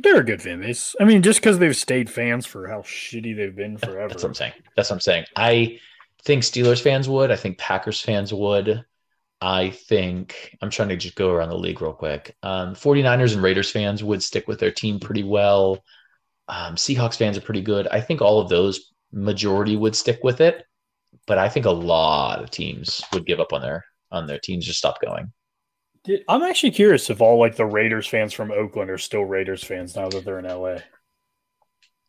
[0.00, 0.94] They're a good fan base.
[1.00, 4.08] I mean, just because they've stayed fans for how shitty they've been forever.
[4.08, 4.52] That's what I'm saying.
[4.76, 5.24] That's what I'm saying.
[5.34, 5.80] I
[6.22, 7.30] think Steelers fans would.
[7.30, 8.84] I think Packers fans would.
[9.40, 12.36] I think I'm trying to just go around the league real quick.
[12.42, 15.82] Um, 49ers and Raiders fans would stick with their team pretty well.
[16.48, 17.86] Um, Seahawks fans are pretty good.
[17.88, 20.64] I think all of those majority would stick with it,
[21.26, 24.64] but I think a lot of teams would give up on their on their teams,
[24.64, 25.32] just stop going.
[26.28, 29.94] I'm actually curious if all like the Raiders fans from Oakland are still Raiders fans
[29.96, 30.78] now that they're in LA.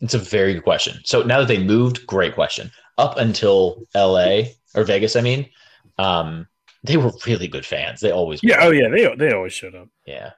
[0.02, 1.00] It's a very good question.
[1.04, 2.72] So now that they moved, great question.
[2.98, 4.44] Up until LA
[4.76, 5.50] or Vegas, I mean,
[5.98, 6.48] um,
[6.84, 8.00] they were really good fans.
[8.00, 8.70] They always Yeah, were.
[8.70, 9.90] oh yeah, they they always showed up.
[10.06, 10.32] yeah.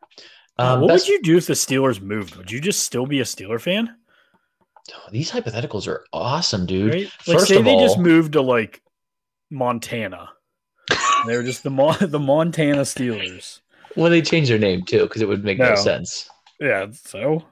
[0.57, 2.35] Uh, Um, what best- would you do if the Steelers moved?
[2.35, 3.95] Would you just still be a Steeler fan?
[5.11, 6.93] These hypotheticals are awesome, dude.
[6.93, 7.11] Right?
[7.27, 8.81] Like First say they all, just moved to like
[9.51, 10.29] Montana.
[11.27, 13.59] They were just the Mon- the Montana Steelers.
[13.95, 15.69] well, they changed their name too because it would make no.
[15.69, 15.75] No.
[15.75, 16.29] sense.
[16.59, 17.43] Yeah, so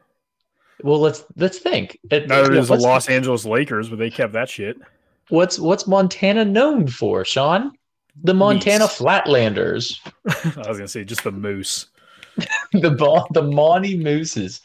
[0.83, 1.97] Well, let's let's think.
[2.11, 4.77] It- neither yeah, is the Los Angeles Lakers, but they kept that shit.
[5.29, 7.71] what's what's Montana known for, Sean?
[8.23, 8.85] The Montana.
[8.85, 9.99] Flatlanders,
[10.57, 11.87] I was gonna say just the Moose.
[12.73, 14.61] the Mon- the Monty Mooses.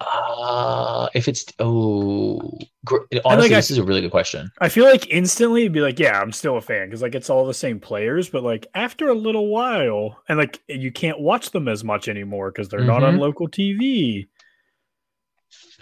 [0.00, 4.50] Uh, if it's oh, gr- honestly, I- this is a really good question.
[4.60, 7.30] I feel like instantly it'd be like, yeah, I'm still a fan because like it's
[7.30, 11.50] all the same players, but like after a little while, and like you can't watch
[11.50, 13.20] them as much anymore because they're not on Mhm.
[13.20, 14.26] local TV.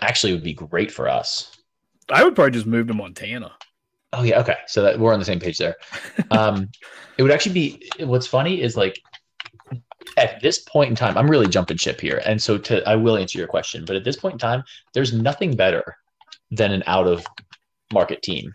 [0.01, 1.57] Actually, it would be great for us.
[2.11, 3.53] I would probably just move to Montana.
[4.13, 4.57] Oh yeah, okay.
[4.67, 5.77] So that we're on the same page there.
[6.31, 6.69] Um,
[7.19, 7.91] it would actually be.
[8.05, 9.01] What's funny is like
[10.17, 13.17] at this point in time, I'm really jumping ship here, and so to I will
[13.17, 15.97] answer your question, but at this point in time, there's nothing better
[16.51, 17.27] than an out of
[17.93, 18.55] market team.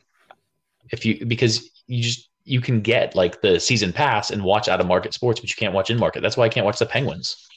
[0.91, 4.79] If you because you just you can get like the season pass and watch out
[4.79, 6.21] of market sports, but you can't watch in market.
[6.21, 7.47] That's why I can't watch the Penguins.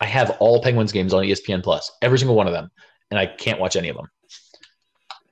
[0.00, 2.70] I have all Penguins games on ESPN Plus, every single one of them,
[3.10, 4.08] and I can't watch any of them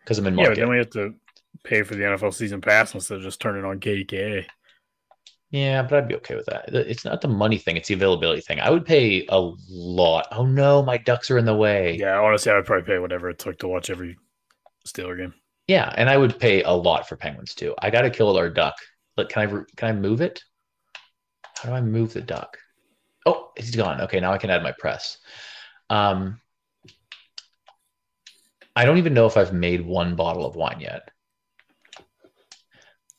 [0.00, 0.50] because I'm in market.
[0.50, 1.14] Yeah, but then we have to
[1.62, 4.46] pay for the NFL season pass instead of just turning on KDKA.
[5.50, 6.74] Yeah, but I'd be okay with that.
[6.74, 8.60] It's not the money thing; it's the availability thing.
[8.60, 10.26] I would pay a lot.
[10.32, 11.96] Oh no, my ducks are in the way.
[11.96, 14.16] Yeah, honestly, I would probably pay whatever it took to watch every
[14.86, 15.34] Steeler game.
[15.68, 17.74] Yeah, and I would pay a lot for penguins too.
[17.78, 18.74] I got to kill our duck.
[19.16, 20.42] Look, can I can I move it?
[21.56, 22.58] How do I move the duck?
[23.24, 24.00] Oh, it's gone.
[24.02, 25.18] Okay, now I can add my press.
[25.90, 26.40] Um,
[28.74, 31.08] I don't even know if I've made one bottle of wine yet.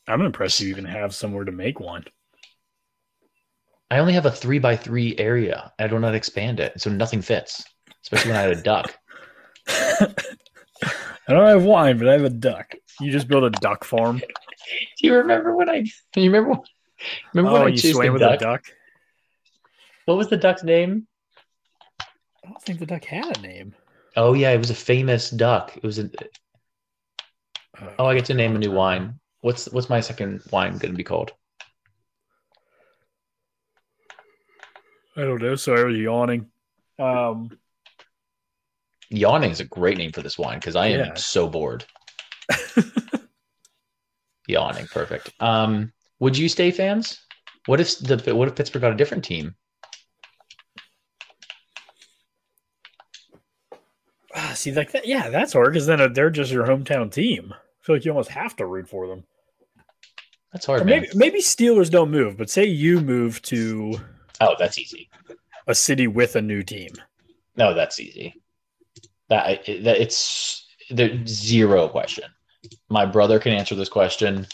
[0.06, 2.04] I'm impressed you even have somewhere to make one.
[3.90, 5.72] I only have a three by three area.
[5.78, 7.64] I don't know how to expand it, so nothing fits.
[8.02, 8.94] Especially when I had a duck.
[9.68, 12.74] I don't have wine, but I have a duck.
[13.00, 14.18] You just build a duck farm.
[14.18, 15.84] Do you remember when I?
[16.12, 16.50] Do you remember?
[16.50, 16.60] When,
[17.34, 18.40] remember when oh, I you swam with duck?
[18.40, 18.64] a duck?
[20.04, 21.06] What was the duck's name?
[22.00, 22.04] I
[22.48, 23.74] don't think the duck had a name.
[24.16, 25.76] Oh yeah, it was a famous duck.
[25.76, 26.10] It was a.
[27.80, 29.20] Oh, oh I get to name a new wine.
[29.40, 31.32] What's what's my second wine going to be called?
[35.18, 35.56] I don't know.
[35.56, 36.46] Sorry, I was yawning.
[36.98, 37.50] Um,
[39.10, 41.14] Yawning is a great name for this wine because I am Yeah.
[41.14, 41.84] so bored.
[44.46, 45.30] Yawning, perfect.
[45.40, 47.20] Um, would you stay fans?
[47.66, 49.54] What if the what if Pittsburgh got a different team?
[54.34, 55.06] ah, see, like that.
[55.06, 57.52] Yeah, that's hard because then they're just your hometown team.
[57.54, 59.24] I feel like you almost have to root for them.
[60.52, 61.00] That's hard, Or man.
[61.02, 64.00] maybe maybe Steelers don't move, but say you move to
[64.40, 65.08] Oh, that's easy.
[65.66, 66.90] a city with a new team.
[67.56, 68.40] No, that's easy.
[69.28, 72.24] That, that it's there's zero question.
[72.88, 74.46] My brother can answer this question.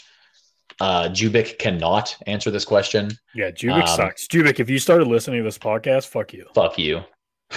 [0.81, 3.11] Uh, Jubik cannot answer this question.
[3.33, 4.27] Yeah, Jubik Um, sucks.
[4.27, 6.45] Jubik, if you started listening to this podcast, fuck you.
[6.53, 7.01] Fuck you.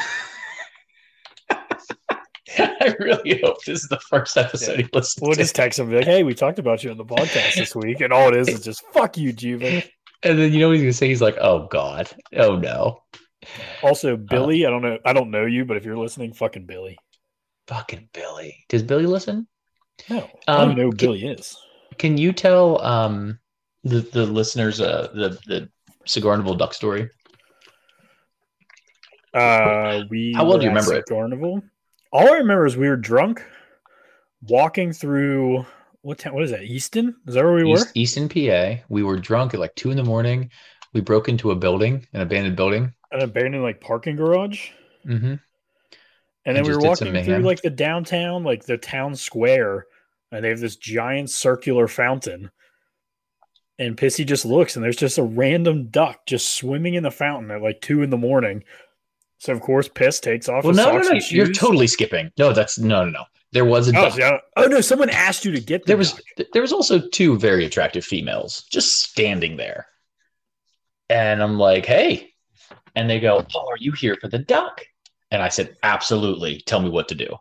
[2.60, 5.38] I really hope this is the first episode he listens We'll to.
[5.38, 7.74] just text him and be like, hey, we talked about you on the podcast this
[7.76, 8.00] week.
[8.00, 9.90] And all it is is just fuck you, Jubik.
[10.22, 11.09] And then you know what he's gonna say?
[11.09, 13.02] He's like, "Oh God, oh no,
[13.83, 16.98] Also, Billy, I don't know I don't know you, but if you're listening, fucking Billy.
[17.68, 19.46] fucking Billy." Does Billy listen?
[20.11, 20.28] No.
[20.48, 21.57] I don't Um, know who can- Billy is.
[21.98, 23.38] Can you tell um
[23.85, 25.68] the the listeners uh the the
[26.04, 27.09] Cigar Duck story?
[29.35, 31.04] Uh we How well do you remember it?
[31.09, 31.62] Carnival.
[32.12, 33.44] All I remember is we were drunk
[34.42, 35.66] walking through
[36.08, 36.62] what town what is that?
[36.62, 37.14] Easton?
[37.26, 37.84] Is that where we were?
[37.92, 38.82] Easton, PA.
[38.88, 40.50] We were drunk at like two in the morning.
[40.94, 42.94] We broke into a building, an abandoned building.
[43.12, 44.70] An abandoned like parking garage.
[45.06, 45.26] Mm-hmm.
[45.26, 45.40] And
[46.46, 49.84] And then we were walking through like the downtown, like the town square,
[50.32, 52.50] and they have this giant circular fountain.
[53.78, 57.50] And Pissy just looks, and there's just a random duck just swimming in the fountain
[57.50, 58.64] at like two in the morning.
[59.38, 60.64] So of course, Piss takes off.
[60.64, 61.37] Well, no, no, socks no.
[61.37, 62.31] You're totally skipping.
[62.38, 63.24] No, that's no, no, no.
[63.53, 64.12] There was a Oh, duck.
[64.14, 64.22] see,
[64.57, 64.81] oh no!
[64.81, 66.46] Someone asked you to get the There was duck.
[66.53, 69.87] there was also two very attractive females just standing there.
[71.09, 72.31] And I'm like, hey.
[72.94, 74.85] And they go, oh, are you here for the duck?
[75.31, 76.61] And I said, absolutely.
[76.66, 77.37] Tell me what to do.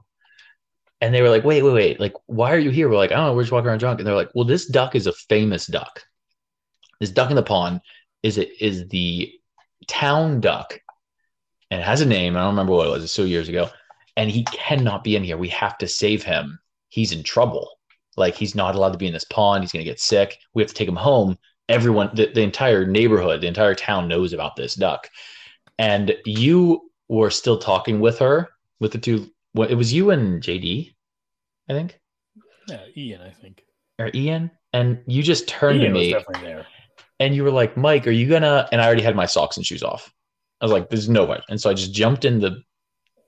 [1.02, 2.00] And they were like, wait, wait, wait.
[2.00, 2.88] Like, why are you here?
[2.90, 3.34] We're like, I don't know.
[3.34, 4.00] We're just walking around drunk.
[4.00, 6.04] And they're like, well, this duck is a famous duck.
[7.00, 7.82] This duck in the pond
[8.24, 9.32] is it is the
[9.88, 10.80] town duck.
[11.70, 12.36] And it has a name.
[12.36, 13.04] I don't remember what it was.
[13.04, 13.70] It's so years ago.
[14.16, 15.38] And he cannot be in here.
[15.38, 16.60] We have to save him.
[16.90, 17.70] He's in trouble.
[18.16, 19.64] Like he's not allowed to be in this pond.
[19.64, 20.38] He's going to get sick.
[20.54, 21.38] We have to take him home.
[21.70, 25.10] Everyone, the, the entire neighborhood, the entire town knows about this duck.
[25.78, 28.50] And you were still talking with her,
[28.80, 29.30] with the two.
[29.52, 30.94] What it was you and JD,
[31.70, 32.00] I think.
[32.68, 33.64] Yeah, Ian, I think.
[34.00, 34.52] Or Ian.
[34.74, 36.16] And you just turned Ian to me
[37.20, 38.68] and you were like, Mike, are you gonna?
[38.72, 40.14] And I already had my socks and shoes off.
[40.62, 41.40] I was like, there's no way.
[41.50, 42.62] And so I just jumped in the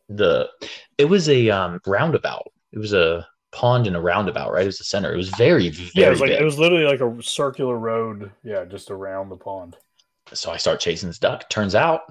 [0.10, 0.50] the.
[0.98, 2.48] It was a um, roundabout.
[2.72, 4.63] It was a pond in a roundabout, right?
[4.63, 5.13] It was the center.
[5.13, 6.42] It was very, very Yeah, it was like big.
[6.42, 8.32] it was literally like a circular road.
[8.44, 9.76] Yeah, just around the pond.
[10.34, 11.50] so I start chasing this duck.
[11.50, 12.02] Turns out,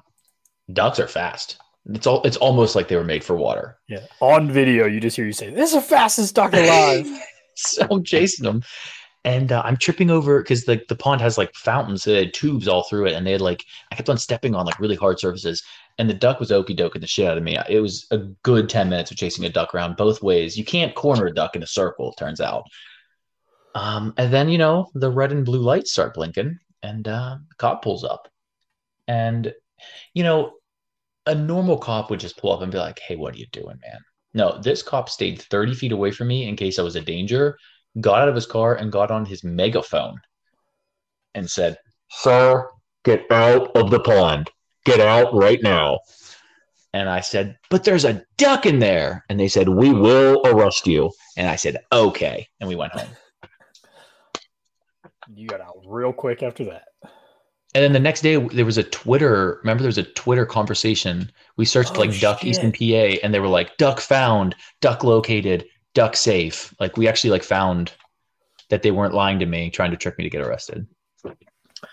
[0.72, 1.58] ducks are fast.
[1.86, 2.22] It's all.
[2.22, 3.78] It's almost like they were made for water.
[3.88, 7.08] Yeah, on video, you just hear you say, "This is the fastest duck alive."
[7.56, 8.62] so I'm chasing them,
[9.24, 12.06] and uh, I'm tripping over because the the pond has like fountains.
[12.06, 14.66] It had tubes all through it, and they had like I kept on stepping on
[14.66, 15.62] like really hard surfaces,
[15.98, 17.58] and the duck was okey doking the shit out of me.
[17.68, 20.56] It was a good ten minutes of chasing a duck around both ways.
[20.56, 22.12] You can't corner a duck in a circle.
[22.12, 22.64] It turns out.
[23.74, 27.54] Um, and then you know the red and blue lights start blinking, and uh, the
[27.56, 28.28] cop pulls up,
[29.08, 29.52] and
[30.14, 30.54] you know
[31.26, 33.78] a normal cop would just pull up and be like, "Hey, what are you doing,
[33.82, 34.00] man?"
[34.34, 37.58] No, this cop stayed 30 feet away from me in case I was a danger,
[38.00, 40.20] got out of his car and got on his megaphone
[41.34, 41.76] and said,
[42.10, 42.68] Sir,
[43.04, 44.50] get out of the pond.
[44.84, 46.00] Get out right now.
[46.94, 49.24] And I said, But there's a duck in there.
[49.28, 51.10] And they said, We will arrest you.
[51.36, 52.48] And I said, Okay.
[52.60, 53.08] And we went home.
[55.34, 56.84] you got out real quick after that.
[57.74, 59.58] And then the next day, there was a Twitter.
[59.62, 61.30] Remember, there was a Twitter conversation.
[61.58, 62.48] We searched Oh, like duck shit.
[62.48, 66.74] Eastern PA, and they were like duck found, duck located, duck safe.
[66.78, 67.92] Like we actually like found
[68.70, 70.86] that they weren't lying to me, trying to trick me to get arrested.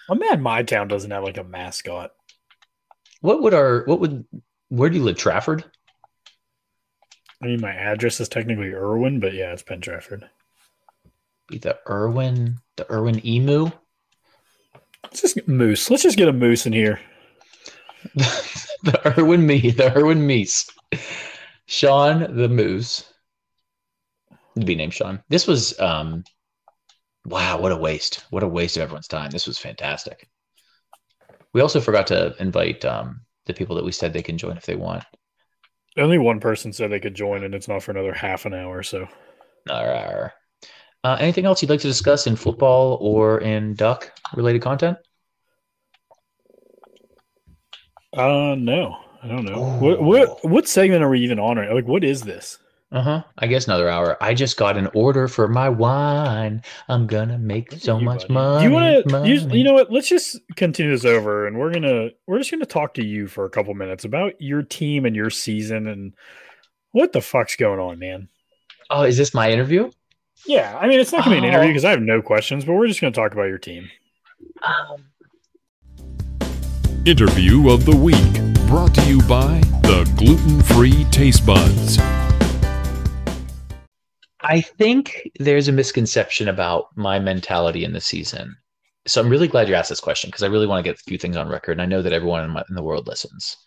[0.09, 2.11] I'm mad my town doesn't have like a mascot.
[3.21, 4.25] What would our what would
[4.69, 5.17] where do you live?
[5.17, 5.63] Trafford?
[7.41, 10.27] I mean, my address is technically Irwin, but yeah, it's Penn Trafford.
[11.47, 13.69] Be the Irwin, the Irwin Emu,
[15.05, 15.89] Let's just get moose.
[15.89, 16.99] Let's just get a moose in here.
[18.15, 20.69] the Irwin me, the Irwin Meese,
[21.67, 23.13] Sean the Moose.
[24.59, 25.21] To be named Sean.
[25.29, 26.23] This was um,
[27.25, 28.23] wow, what a waste!
[28.29, 29.29] What a waste of everyone's time.
[29.31, 30.29] This was fantastic.
[31.53, 34.65] We also forgot to invite um the people that we said they can join if
[34.65, 35.03] they want.
[35.97, 38.83] Only one person said they could join, and it's not for another half an hour.
[38.83, 39.07] So.
[41.03, 44.97] Uh, anything else you'd like to discuss in football or in duck related content?
[48.11, 49.61] Uh, no, I don't know.
[49.79, 51.57] What what what segment are we even on?
[51.57, 51.71] Right?
[51.71, 52.57] Like, what is this?
[52.95, 53.23] Uh huh.
[53.39, 54.15] I guess another hour.
[54.23, 56.63] I just got an order for my wine.
[56.87, 58.33] I'm gonna make so you, much buddy.
[58.33, 58.59] money.
[58.63, 59.27] Do you want to?
[59.27, 59.91] You, you know what?
[59.91, 63.43] Let's just continue this over, and we're gonna we're just gonna talk to you for
[63.43, 66.13] a couple minutes about your team and your season and
[66.93, 68.29] what the fuck's going on, man.
[68.89, 69.91] Oh, is this my interview?
[70.47, 71.73] Yeah, I mean, it's not gonna be an interview Oh.
[71.73, 73.89] because I have no questions, but we're just gonna talk about your team.
[74.63, 75.03] Um,
[77.05, 78.33] Interview of the week
[78.67, 81.99] brought to you by the Gluten Free Taste Buds.
[84.45, 88.55] I think there's a misconception about my mentality in the season.
[89.07, 91.03] So I'm really glad you asked this question because I really want to get a
[91.03, 93.57] few things on record, and I know that everyone in, my, in the world listens.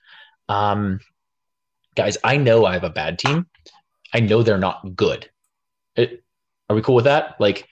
[0.49, 1.01] Um,
[1.97, 3.47] guys, I know I have a bad team.
[4.15, 5.29] I know they're not good.
[5.97, 6.23] It-
[6.71, 7.35] are we cool with that?
[7.41, 7.67] Like,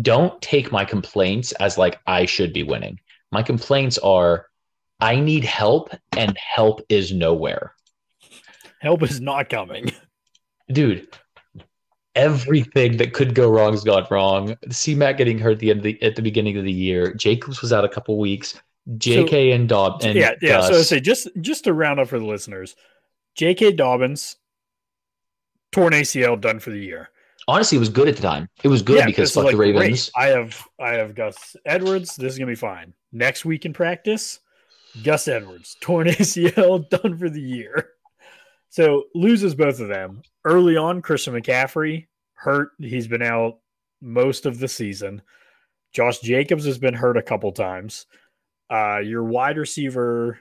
[0.00, 2.98] don't take my complaints as like I should be winning.
[3.30, 4.46] My complaints are
[5.00, 7.74] I need help, and help is nowhere
[8.80, 9.92] Help is not coming.
[10.72, 11.06] dude,
[12.14, 14.56] everything that could go wrong has gone wrong.
[14.70, 17.14] C Mac getting hurt at the end of the, at the beginning of the year.
[17.14, 18.60] Jacobs was out a couple weeks.
[18.96, 20.60] JK and Dob and yeah, yeah.
[20.60, 22.74] So I say just just to round up for the listeners,
[23.36, 23.72] J.K.
[23.72, 24.36] Dobbins
[25.70, 27.10] torn ACL done for the year.
[27.46, 28.48] honestly, it was good at the time.
[28.64, 29.76] It was good Yeah, because fuck like, the great.
[29.76, 30.10] Ravens.
[30.16, 32.16] I have I have Gus Edwards.
[32.16, 32.92] This is gonna be fine.
[33.12, 34.40] Next week in practice,
[35.04, 37.90] Gus Edwards torn ACL done for the year.
[38.72, 41.02] So loses both of them early on.
[41.02, 42.70] Christian McCaffrey hurt.
[42.78, 43.58] He's been out
[44.00, 45.20] most of the season.
[45.92, 48.06] Josh Jacobs has been hurt a couple times.
[48.70, 50.38] Uh, your wide receiver,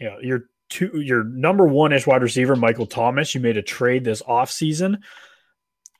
[0.00, 3.34] you know, your two, your number one ish wide receiver, Michael Thomas.
[3.34, 5.02] You made a trade this offseason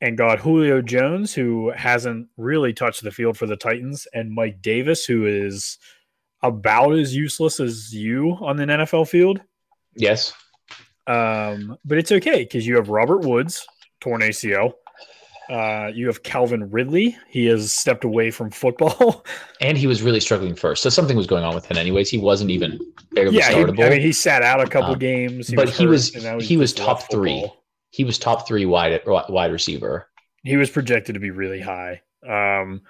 [0.01, 4.63] and got Julio Jones, who hasn't really touched the field for the Titans, and Mike
[4.63, 5.77] Davis, who is
[6.43, 9.43] about as useless as you on an NFL field.
[9.95, 10.33] Yes.
[11.07, 13.67] Um, but it's okay because you have Robert Woods,
[14.01, 14.75] torn ACL.
[15.51, 17.17] Uh, you have Calvin Ridley.
[17.29, 19.25] He has stepped away from football.
[19.61, 20.83] And he was really struggling first.
[20.83, 22.11] So something was going on with him anyways.
[22.11, 22.81] He wasn't even
[23.13, 23.87] barely yeah, he, startable.
[23.87, 26.39] I mean, he sat out a couple Um, games, but he hurt, was- and now
[26.41, 27.43] he's he was top three.
[27.43, 27.65] football.
[27.91, 30.09] he was top three wide wide receiver.
[30.43, 32.01] He was projected to be really high.
[32.27, 32.83] Um,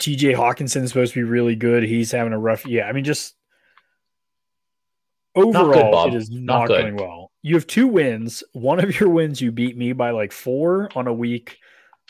[0.00, 1.84] TJ Hockenson is supposed to be really good.
[1.84, 2.66] He's having a rough.
[2.66, 3.36] Yeah, I mean, just
[5.36, 6.08] overall, Bob.
[6.08, 7.21] it is Not not, going well.
[7.42, 8.44] You have two wins.
[8.52, 11.58] One of your wins, you beat me by like four on a week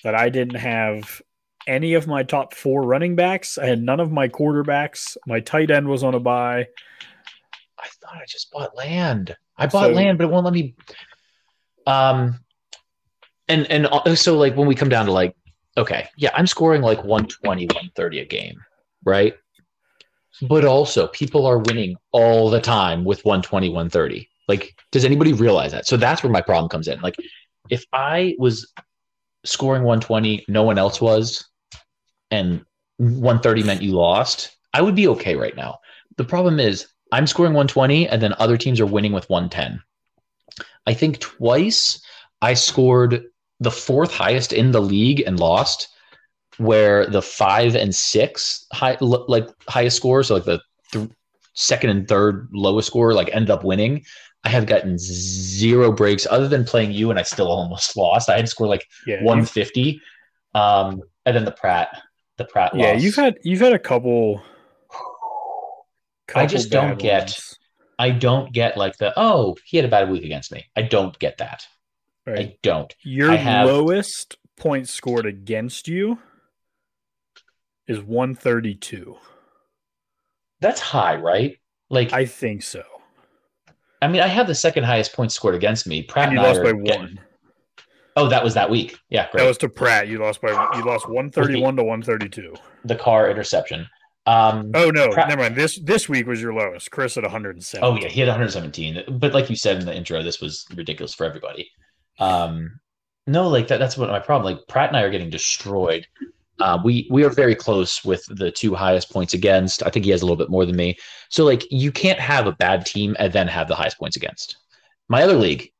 [0.05, 1.23] that I didn't have
[1.67, 3.57] any of my top four running backs.
[3.57, 5.17] I had none of my quarterbacks.
[5.27, 6.67] My tight end was on a buy.
[7.79, 9.37] I thought I just bought land.
[9.57, 10.75] I bought So- land, but it won't let me.
[11.87, 12.39] Um,
[13.49, 15.35] and and uh, so like when we come down to like,
[15.77, 18.57] okay, yeah, I'm scoring like 120, 130 a game,
[19.05, 19.35] right?
[20.43, 24.29] But also, people are winning all the time with 120, 130.
[24.53, 25.87] Like, does anybody realize that?
[25.87, 27.01] So that's where my problem comes in.
[27.01, 27.17] Like,
[27.71, 28.71] if I was
[29.45, 31.49] scoring 120, no one else was,
[32.31, 32.65] and
[32.99, 35.79] 130 meant you lost, I would be okay right now.
[36.19, 39.83] The problem is I'm scoring 120 and then other teams are winning with 110.
[40.87, 42.03] I think twice
[42.43, 43.25] I scored
[43.61, 45.89] the fourth highest in the league and lost,
[46.59, 51.09] where the five and six high like highest scores, so like the th-
[51.55, 54.05] second and third lowest score, like ended up winning.
[54.45, 58.29] I have gotten zero breaks other than playing you, and I still almost lost.
[58.29, 60.01] I had to score like Yeah, 150,
[60.55, 62.01] um, and then the Pratt,
[62.39, 62.73] the Pratt.
[62.75, 63.03] yeah, loss.
[63.03, 64.43] you've had you've had a couple.
[66.35, 67.41] I just couple don't bad get-
[67.99, 70.65] I don't get like the oh he had a bad week against me.
[70.75, 71.67] I don't get that.
[72.27, 72.39] right?
[72.39, 72.93] I don't.
[73.05, 76.19] Your I have- lowest points scored against you
[77.87, 79.17] is 132.
[80.61, 81.59] That's high, right?
[81.91, 82.83] Like I think so.
[84.09, 86.03] Mean, I have the second highest points scored against me.
[86.03, 87.21] Pratt And and, you I lost by getting- one.
[88.15, 88.99] Oh, that was that week.
[89.09, 89.41] Yeah, great.
[89.43, 90.07] That was to Pratt.
[90.09, 92.55] You lost by you lost 131 to 132.
[92.85, 93.87] the car interception.
[94.27, 95.57] Um, Oh no, Pratt- never mind.
[95.57, 96.91] This this week was your lowest.
[96.91, 97.83] Chris at 107.
[97.83, 99.19] Oh yeah, he had 117.
[99.19, 101.71] But like you said in the intro, this was ridiculous for everybody.
[102.19, 102.79] Um,
[103.27, 104.55] no, like that, that's what my problem.
[104.55, 106.07] Like Pratt and I are getting destroyed.
[106.61, 109.83] Uh, we we are very close with the two highest points against.
[109.85, 110.97] I think he has a little bit more than me.
[111.31, 114.57] So like you can't have a bad team and then have the highest points against.
[115.09, 115.71] My other league,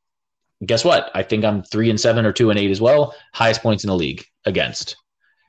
[0.65, 1.11] guess what?
[1.13, 3.15] I think I'm three and seven or two and eight as well.
[3.33, 4.97] Highest points in the league against.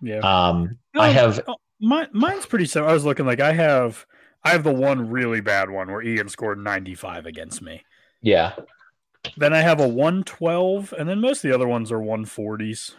[0.03, 0.19] yeah.
[0.19, 2.91] Um, I Oh, have oh, mine, mine's pretty simple.
[2.91, 4.07] I was looking like I have
[4.45, 7.83] I have the one really bad one where Ian scored 95 against me.
[8.23, 8.53] yeah.
[9.39, 12.95] Then I have a 112, and then most of the other ones are 140s.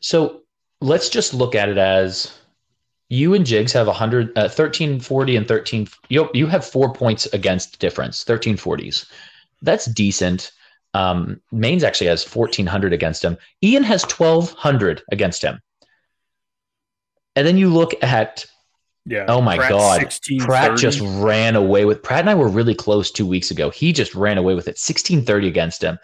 [0.00, 0.42] So
[0.80, 2.32] let's just look at it as
[3.08, 5.88] you and Jigs have 100, uh, 1340 and 13.
[6.08, 9.10] You, you have four points against difference, 1340s.
[9.62, 10.52] That's decent.
[10.94, 13.36] Um, Mainz actually has 1400 against him.
[13.62, 15.60] Ian has 1200 against him.
[17.36, 18.44] And then you look at,
[19.04, 19.26] Yeah.
[19.28, 22.74] oh my Pratt God, 16, Pratt just ran away with Pratt and I were really
[22.74, 23.70] close two weeks ago.
[23.70, 25.98] He just ran away with it, 1630 against him.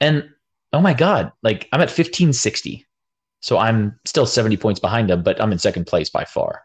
[0.00, 0.28] And
[0.72, 2.86] oh my God, like I'm at 1560.
[3.44, 6.62] So I'm still 70 points behind them, but I'm in second place by far.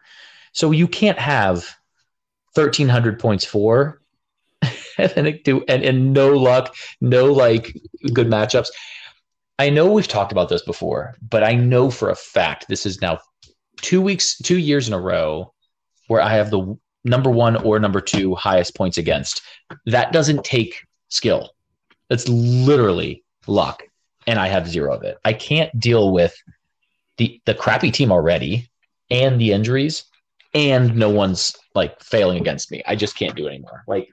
[0.53, 1.75] So you can't have
[2.53, 4.01] 1300 points for
[4.97, 7.77] and do and, and no luck, no like
[8.13, 8.69] good matchups.
[9.59, 13.01] I know we've talked about this before, but I know for a fact this is
[13.01, 13.19] now
[13.81, 15.53] two weeks, two years in a row
[16.07, 19.41] where I have the number one or number two highest points against.
[19.85, 21.49] That doesn't take skill.
[22.07, 23.83] That's literally luck.
[24.27, 25.17] And I have zero of it.
[25.25, 26.33] I can't deal with
[27.19, 28.67] the the crappy team already
[29.11, 30.05] and the injuries
[30.55, 32.81] and no one's like failing against me.
[32.87, 33.83] I just can't do it anymore.
[33.87, 34.09] Like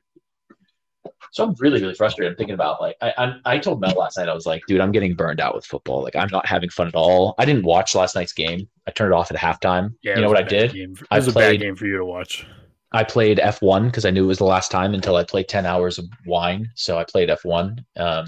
[1.33, 2.33] so I'm really, really frustrated.
[2.33, 4.81] I'm thinking about like I, I I told Mel last night, I was like, dude,
[4.81, 6.03] I'm getting burned out with football.
[6.03, 7.35] Like I'm not having fun at all.
[7.39, 8.69] I didn't watch last night's game.
[8.87, 9.95] I turned it off at halftime.
[10.03, 10.71] Yeah, you know what I did?
[10.97, 12.47] for- It I was a bad game for you to watch.
[12.93, 15.67] I played F1 because I knew it was the last time until I played 10
[15.67, 16.71] hours of wine.
[16.77, 17.85] So I played F1.
[17.97, 18.27] Um,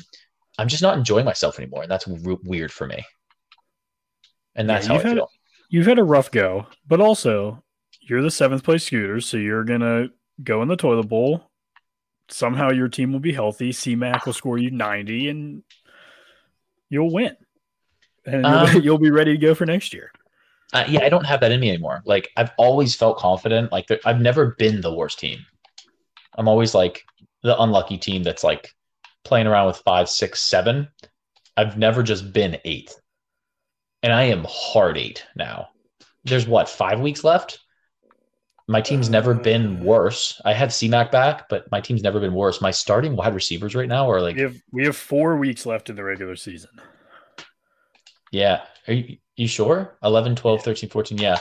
[0.59, 1.83] I'm just not enjoying myself anymore.
[1.83, 3.03] And that's w- weird for me.
[4.59, 5.31] And that's Yeah, how I you've had- feel.
[5.71, 7.63] You've had a rough go, but also
[8.01, 10.09] you're the seventh place scooters, so you're gonna
[10.43, 11.51] go in the toilet bowl.
[12.31, 13.71] Somehow your team will be healthy.
[13.73, 15.63] CMAC will score you 90 and
[16.91, 17.37] you'll win.
[18.27, 20.11] And you'll, Um, you'll be ready to go for next year.
[20.75, 22.03] Uh, yeah, I don't have that in me anymore.
[22.05, 23.73] Like I've always felt confident.
[23.73, 25.39] Like there, I've never been the worst team.
[26.37, 27.03] I'm always like
[27.43, 28.75] the unlucky team that's like
[29.25, 30.89] playing around with five, six, seven.
[31.57, 32.95] I've never just been eighth,
[34.03, 35.69] and I am hard eight now.
[36.25, 37.59] There's what five weeks left.
[38.69, 40.41] my team's never uh, been worse.
[40.45, 42.61] I had CMAC back, but my team's never been worse.
[42.61, 45.89] My starting wide receivers right now are like, We have we have four weeks left
[45.91, 46.71] in the regular season.
[48.31, 48.63] yeah.
[48.87, 49.97] Are you, you sure?
[50.03, 51.19] 11, 12, 13, 14.
[51.19, 51.39] Yeah.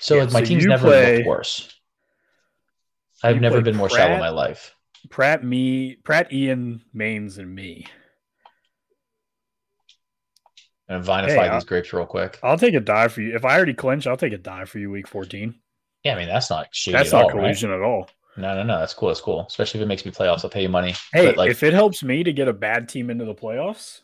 [0.00, 1.72] So Yeah, my so team's never play- looked worse.
[3.24, 4.74] I've never been more shallow in my life.
[5.08, 7.86] Pratt, me, Pratt, Ian, Maines, and me.
[10.92, 12.38] And vinify Hey, these grapes real quick.
[12.42, 13.34] I'll take a dive for you.
[13.34, 15.54] If I already clinch, I'll take a dive for you week 14.
[16.04, 17.40] Yeah, I mean that's not shady That's at not all, right?
[17.42, 18.08] collusion at all.
[18.36, 18.78] No, no, no.
[18.78, 19.08] That's cool.
[19.08, 19.44] That's cool.
[19.46, 20.94] Especially if it makes me playoffs, I'll pay you money.
[21.12, 24.00] Hey, But, like, if it helps me to get a bad team into the playoffs,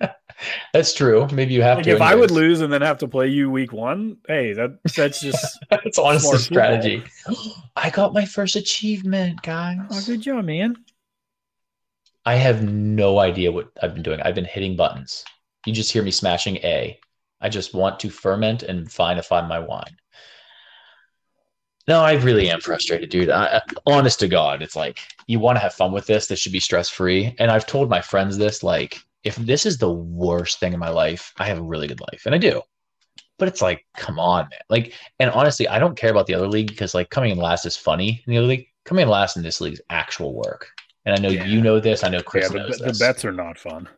[0.72, 1.28] that's true.
[1.32, 1.92] Maybe you have like to.
[1.92, 5.20] if I would lose and then have to play you week one, hey, that that's
[5.20, 7.04] just That's honestly strategy.
[7.76, 9.78] I got my first achievement, guys.
[9.90, 10.76] oh, good job, man.
[12.24, 14.20] I have no idea what I've been doing.
[14.20, 15.24] I've been hitting buttons.
[15.66, 16.98] You just hear me smashing A.
[17.40, 19.96] I just want to ferment and vinify my wine.
[21.86, 23.28] No, I really am frustrated, dude.
[23.28, 26.26] I- honest to God, it's like you want to have fun with this.
[26.26, 27.34] This should be stress free.
[27.38, 30.88] And I've told my friends this like, if this is the worst thing in my
[30.88, 32.62] life, I have a really good life, and I do.
[33.38, 34.60] But it's like, come on, man.
[34.68, 37.66] Like, and honestly, I don't care about the other league because like coming in last
[37.66, 38.66] is funny in the other league.
[38.84, 40.70] Coming in last in this league is actual work.
[41.06, 41.44] And I know Yeah.
[41.44, 42.02] you know this.
[42.04, 42.98] I know Chris yeah, the, knows the this.
[42.98, 43.88] bets are not fun.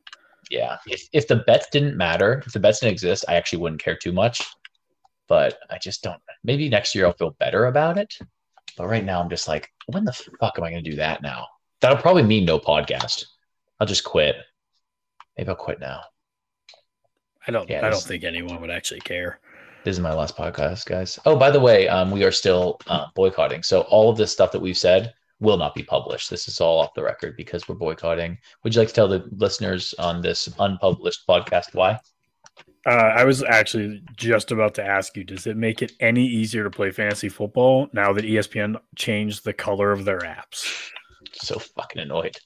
[0.51, 0.79] Yeah.
[0.87, 3.97] If if the bets didn't matter, if the bets didn't exist, I actually wouldn't care
[3.97, 4.43] too much.
[5.29, 6.21] But I just don't.
[6.45, 8.15] Maybe next year I'll feel better about it.
[8.77, 11.23] But right now I'm just like, when the fuck am I going to do that
[11.23, 11.47] now?
[11.81, 13.25] That'll probably mean no podcast.
[13.81, 14.37] I'll just quit.
[15.37, 16.03] Maybe I'll quit now.
[17.47, 17.69] I don't.
[17.69, 19.41] Yeah, I don't think anyone would actually care.
[19.85, 21.19] This is my last podcast, guys.
[21.27, 23.63] Oh, by the way, um, we are still uh, boycotting.
[23.63, 26.31] So all of this stuff that we've said will not be published.
[26.31, 28.39] This is all off the record because we're boycotting.
[28.65, 31.99] Would you like to tell the listeners on this unpublished podcast why?
[32.87, 36.63] Uh, I was actually just about to ask you: Does it make it any easier
[36.65, 40.91] to play fantasy football now that ESPN changed the color of their apps?
[41.33, 42.37] So fucking annoyed.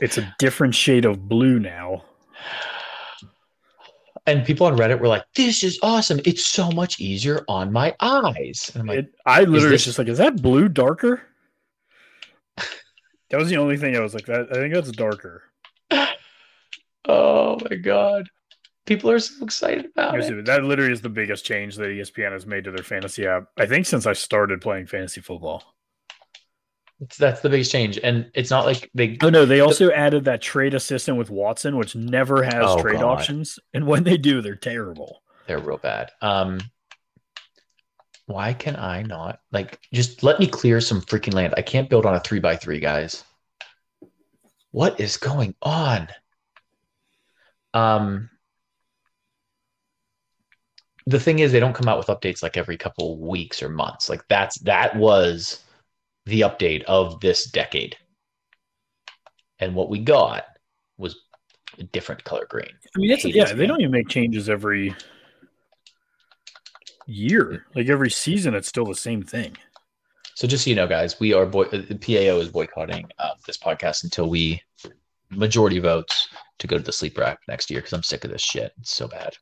[0.00, 2.04] It's a different shade of blue now.
[4.26, 6.20] And people on Reddit were like, "This is awesome!
[6.24, 9.84] It's so much easier on my eyes." And I'm like, It, I literally was this-
[9.84, 11.22] just like, "Is that blue darker?"
[13.30, 15.42] That was the only thing I was like, "That I think that's darker."
[17.06, 18.28] "Oh my god!"
[18.86, 20.46] People are so excited about Seriously, it.
[20.46, 23.44] That literally is the biggest change that ESPN has made to their fantasy app.
[23.58, 25.62] I think since I started playing fantasy football.
[27.00, 29.18] It's, that's the biggest change, and it's not like they.
[29.22, 33.00] Oh no, they also added that trade assistant with Watson, which never has Oh, trade
[33.00, 33.18] God.
[33.18, 35.22] options, and when they do, they're terrible.
[35.46, 36.10] They're real bad.
[36.22, 36.58] Um,
[38.28, 41.54] why can I not like just let me clear some freaking land?
[41.56, 43.24] I can't build on a three by three, guys.
[44.70, 46.08] What is going on?
[47.72, 48.28] Um,
[51.06, 54.10] the thing is, they don't come out with updates like every couple weeks or months.
[54.10, 55.64] Like that's that was
[56.26, 57.96] the update of this decade,
[59.58, 60.44] and what we got
[60.98, 61.16] was
[61.78, 62.68] a different color green.
[62.94, 64.94] I mean, it's, yeah, they don't even make changes every
[67.08, 67.66] year.
[67.74, 69.56] Like every season, it's still the same thing.
[70.34, 73.30] So just so you know, guys, we are boy- uh, the PAO is boycotting uh,
[73.46, 74.62] this podcast until we
[75.30, 76.28] majority votes
[76.58, 78.72] to go to the sleeper app next year because I'm sick of this shit.
[78.80, 79.34] It's so bad.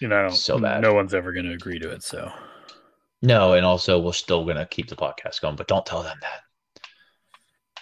[0.00, 0.82] You know, I don't- So bad.
[0.82, 2.02] No one's ever going to agree to it.
[2.02, 2.30] So
[3.22, 6.40] No, and also we're still gonna keep the podcast going, but don't tell them that.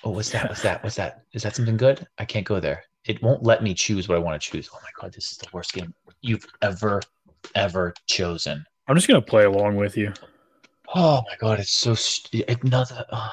[0.05, 0.49] Oh, what's that?
[0.49, 0.83] What's that?
[0.83, 1.23] What's that?
[1.33, 2.07] Is that something good?
[2.19, 2.85] I can't go there.
[3.05, 4.69] It won't let me choose what I want to choose.
[4.73, 7.01] Oh my god, this is the worst game you've ever,
[7.55, 8.65] ever chosen.
[8.89, 10.13] I'm just going to play along with you.
[10.95, 13.05] Oh my god, it's so st- another.
[13.11, 13.31] uh.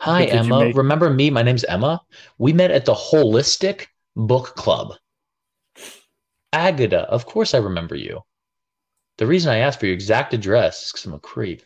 [0.00, 0.64] Hi But did you Emma.
[0.66, 1.30] make- Remember me?
[1.30, 2.00] My name's Emma.
[2.38, 4.94] We met at the Holistic Book Club.
[6.52, 8.20] Agata, of course I remember you.
[9.18, 11.62] The reason I asked for your exact address is because I'm a creep.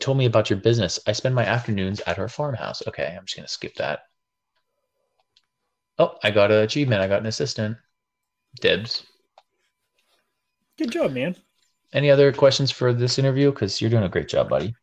[0.00, 0.98] Told me about your business.
[1.06, 2.82] I spend my afternoons at her farmhouse.
[2.88, 4.00] Okay, I'm just gonna skip that.
[5.98, 7.00] Oh, I got an achievement.
[7.02, 7.76] I got an assistant.
[8.60, 9.06] Dibs.
[10.78, 11.36] Good job, man.
[11.92, 13.50] Any other questions for this interview?
[13.52, 14.74] Because you're doing a great job, buddy.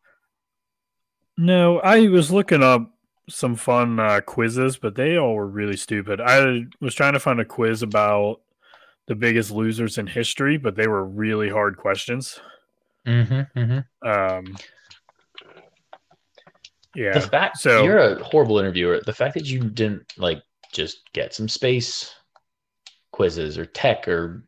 [1.38, 2.89] No, I was looking up
[3.30, 6.22] some fun uh, quizzes, but they all were really stupid.
[6.22, 8.42] I was trying to find a quiz about
[9.08, 12.39] the biggest losers in history, but they were really hard questions.
[13.06, 13.60] Mm-hmm.
[13.60, 14.08] Mm-hmm.
[14.08, 14.56] Um,
[16.94, 17.20] The yeah.
[17.20, 19.02] fact so- you're a horrible interviewer.
[19.06, 22.14] The fact that you didn't like just get some space
[23.12, 24.44] quizzes or tech or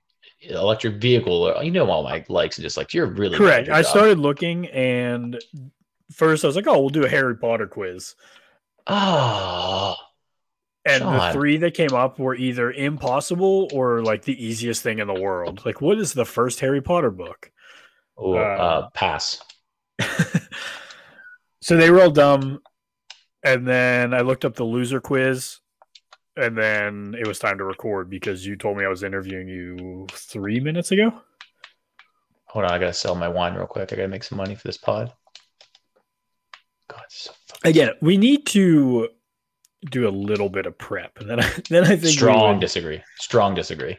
[0.49, 2.93] electric vehicle or you know all my likes and dislikes.
[2.93, 3.69] You're really Correct.
[3.69, 3.89] I job.
[3.91, 5.39] started looking, and
[6.11, 8.15] first I was like, "Oh, we'll do a Harry Potter quiz."
[8.87, 9.95] Oh,
[10.85, 15.07] And the three that came up were either impossible or like the easiest thing in
[15.07, 15.65] the world.
[15.65, 17.51] Like, what is the first Harry Potter book?
[18.17, 19.41] Oh, Uh, uh, pass.
[21.61, 22.59] so they were all dumb,
[23.43, 25.59] and then I looked up the loser quiz,
[26.35, 30.07] and then it was time to record because you told me I was interviewing you
[30.11, 31.13] three minutes ago.
[32.47, 33.91] Hold on, I gotta sell my wine real quick.
[33.93, 35.11] I gotta make some money for this pod.
[36.87, 39.09] God, it's so fucking Again, we need to
[39.89, 43.01] do a little bit of prep, and then I, then I think strong disagree.
[43.17, 43.97] Strong disagree.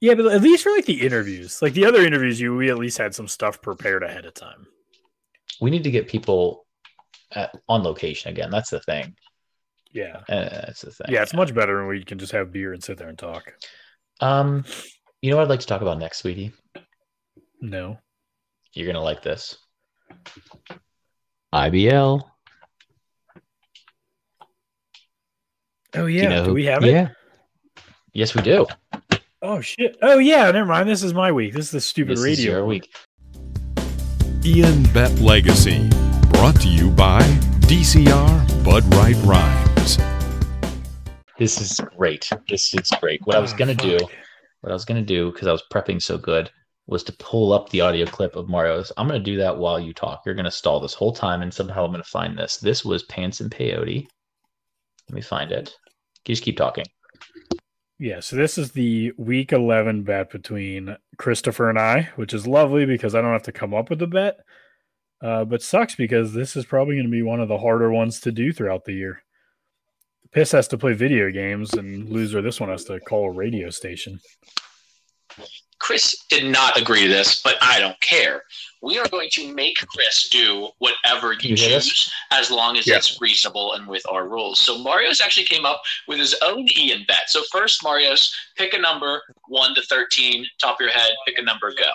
[0.00, 2.78] Yeah, but at least for like the interviews, like the other interviews, you we at
[2.78, 4.66] least had some stuff prepared ahead of time.
[5.60, 6.66] We need to get people
[7.32, 8.50] at, on location again.
[8.50, 9.16] That's the thing.
[9.92, 11.06] Yeah, Uh, that's the thing.
[11.10, 13.54] yeah, it's much better when we can just have beer and sit there and talk.
[14.20, 14.64] Um,
[15.22, 16.52] you know what I'd like to talk about next, sweetie?
[17.60, 17.98] No,
[18.74, 19.56] You're gonna like this.
[21.54, 22.22] IBL.
[25.94, 26.90] oh Do yeah, you know do who- we have it?
[26.92, 27.08] Yeah.
[28.12, 28.66] Yes, we do.
[29.42, 29.96] Oh shit!
[30.02, 30.88] Oh yeah, never mind.
[30.88, 31.52] This is my week.
[31.54, 32.52] This is the stupid This is radio.
[32.52, 32.88] your week.
[34.44, 35.88] Ian Bet Legacy.
[36.30, 37.20] Brought to you by
[37.68, 39.65] DCR Bud Wright Rhymes.
[41.38, 42.28] This is great.
[42.48, 43.20] This is great.
[43.24, 43.98] What I was Oh, gonna do,
[44.60, 46.50] what I was gonna do, because I was prepping so good,
[46.86, 48.92] was to pull up the audio clip of Mario's.
[48.96, 50.22] I'm gonna do that while you talk.
[50.24, 52.56] You're gonna stall this whole time, and somehow I'm gonna find this.
[52.58, 54.06] This was Pants and Peyote.
[55.08, 55.74] Let me find it.
[56.26, 56.84] You just keep talking.
[57.98, 62.84] Yeah, so this is the week 11 bet between Christopher and I, which is lovely
[62.84, 64.36] because I don't have to come up with the bet.
[65.22, 68.20] Uh, but sucks because this is probably going to be one of the harder ones
[68.20, 69.22] to do throughout the year.
[70.36, 73.70] Piss has to play video games, and loser this one has to call a radio
[73.70, 74.20] station.
[75.78, 78.42] Chris did not agree to this, but I don't care.
[78.82, 81.86] We are going to make Chris do whatever you, You hear this?
[81.88, 82.96] choose as long as Yeah.
[82.96, 84.60] it's reasonable and with our rules.
[84.60, 87.30] So Mario's actually came up with his own Ian bet.
[87.30, 91.42] So first, Mario's pick a number 1 to 13, top of your head, pick a
[91.42, 91.92] number, go.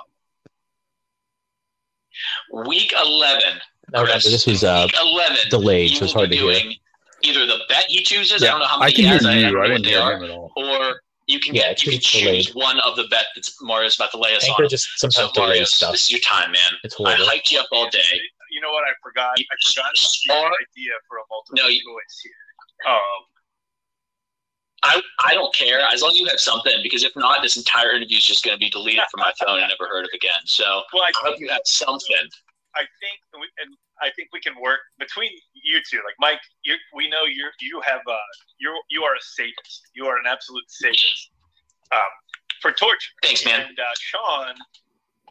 [2.68, 3.44] Week 11.
[3.94, 5.38] Now remember, Chris, this was uh, week 11.
[5.52, 6.72] delayed, you so it's hard be to hear.
[7.22, 9.18] Doing Either the bet he chooses, I don't know how I many can he hear
[9.18, 9.52] has, I, I you.
[9.52, 10.52] don't I didn't they hear are, him at all.
[10.56, 12.66] or you can Yeah, get it's you can choose delayed.
[12.66, 14.70] one of the bet that's Mario's about to lay us Anchor on.
[14.70, 15.92] just So sometimes Mario, stuff.
[15.94, 16.72] this is your time, man.
[16.84, 17.26] It's I horrible.
[17.26, 18.20] hyped you up all day.
[18.52, 18.84] You know what?
[18.84, 19.32] I forgot.
[19.38, 19.86] I forgot
[20.36, 22.34] Or- about the idea for a multiple No, you- choice here.
[22.94, 23.22] Um,
[24.84, 27.92] I, I don't care as long as you have something because if not, this entire
[27.94, 30.42] interview is just going to be deleted from my phone and never heard of again.
[30.46, 32.26] So well, I, I hope you have something.
[32.74, 35.98] I think, we, and I think we can work between you two.
[35.98, 38.18] Like Mike, you, we know you you have uh
[38.60, 39.90] you you are a sadist.
[39.94, 41.32] You are an absolute sadist.
[41.92, 42.00] Um,
[42.62, 43.10] for torture.
[43.24, 43.62] Thanks, man.
[43.62, 44.56] And uh, Sean,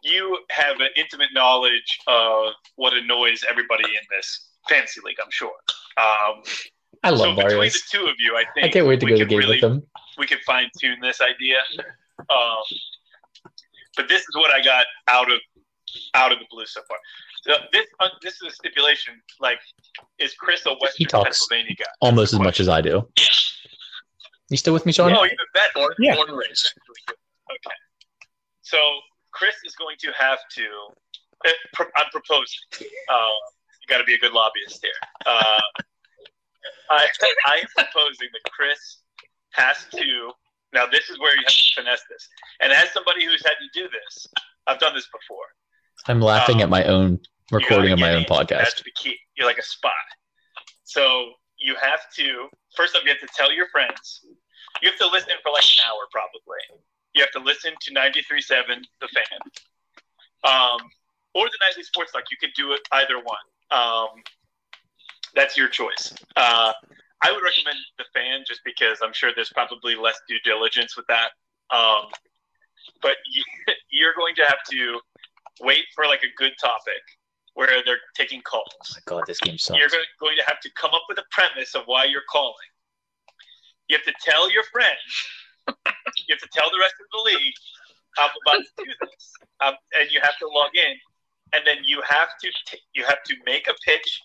[0.02, 5.16] you have an intimate knowledge of what annoys everybody in this fantasy league.
[5.22, 5.52] I'm sure.
[5.96, 6.42] Um,
[7.02, 7.72] I so love between Mario's.
[7.74, 9.52] the two of you, I think I can't wait to go to the game really
[9.52, 9.82] with them.
[10.18, 11.56] we can fine tune this idea.
[12.18, 12.62] Um,
[13.96, 15.40] but this is what I got out of
[16.14, 16.98] out of the blue so far.
[17.42, 19.14] So this uh, this is a stipulation.
[19.40, 19.58] Like,
[20.18, 21.84] is Chris a Western talks Pennsylvania guy?
[22.00, 23.08] Almost as much as I do.
[24.50, 25.12] You still with me, Sean?
[25.12, 25.70] Oh, even better.
[25.74, 26.16] Born, Yeah.
[26.16, 26.74] born raised.
[27.08, 27.76] Okay.
[28.62, 28.78] So
[29.32, 30.66] Chris is going to have to.
[31.46, 32.58] uh, I'm proposing.
[33.08, 33.16] Uh,
[33.80, 34.92] you got to be a good lobbyist here.
[35.24, 35.60] Uh,
[36.90, 37.08] I
[37.46, 38.98] I am proposing that Chris
[39.52, 40.32] has to.
[40.72, 42.28] Now this is where you have to finesse this.
[42.60, 44.26] And as somebody who's had to do this,
[44.66, 45.46] I've done this before.
[46.06, 47.20] I'm laughing Um, at my own
[47.50, 48.48] recording of my own podcast.
[48.48, 49.16] That's the key.
[49.36, 49.90] You're like a spy.
[50.84, 54.24] So you have to first off, you have to tell your friends.
[54.82, 56.82] You have to listen for like an hour, probably.
[57.14, 59.40] You have to listen to 93.7 The Fan,
[60.44, 60.78] um,
[61.34, 62.22] or the Nightly Sports Talk.
[62.30, 63.38] You could do it either one.
[63.72, 64.08] Um,
[65.34, 66.14] that's your choice.
[66.36, 66.72] Uh,
[67.22, 71.06] I would recommend The Fan just because I'm sure there's probably less due diligence with
[71.08, 71.30] that.
[71.74, 72.06] Um,
[73.02, 73.42] but you,
[73.90, 75.00] you're going to have to
[75.60, 77.02] wait for like a good topic
[77.54, 78.64] where they're taking calls.
[78.80, 79.78] Oh my god, this game sucks.
[79.78, 82.54] You're going going to have to come up with a premise of why you're calling.
[83.88, 84.96] You have to tell your friends.
[85.68, 87.54] you have to tell the rest of the league,
[88.18, 90.94] I'm about to do this, um, and you have to log in,
[91.52, 94.20] and then you have to t- you have to make a pitch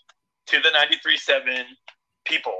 [0.46, 1.64] to the 93.7
[2.24, 2.56] people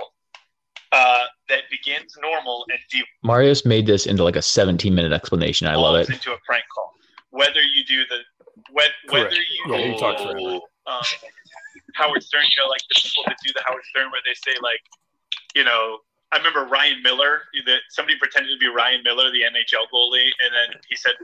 [0.93, 5.67] uh, that begins normal and deep Mario's made this into like a 17 minute explanation.
[5.67, 6.09] I love it.
[6.11, 6.93] into a prank call.
[7.31, 8.21] Whether you do the
[8.73, 10.61] whether, whether you Yeah, you talk forever.
[10.87, 11.03] um,
[11.95, 14.57] Howard Stern, you know, like the people that do the Howard Stern where they say
[14.63, 14.81] like,
[15.55, 15.99] you know,
[16.33, 20.51] I remember Ryan Miller, that somebody pretended to be Ryan Miller, the NHL goalie, and
[20.51, 21.15] then he said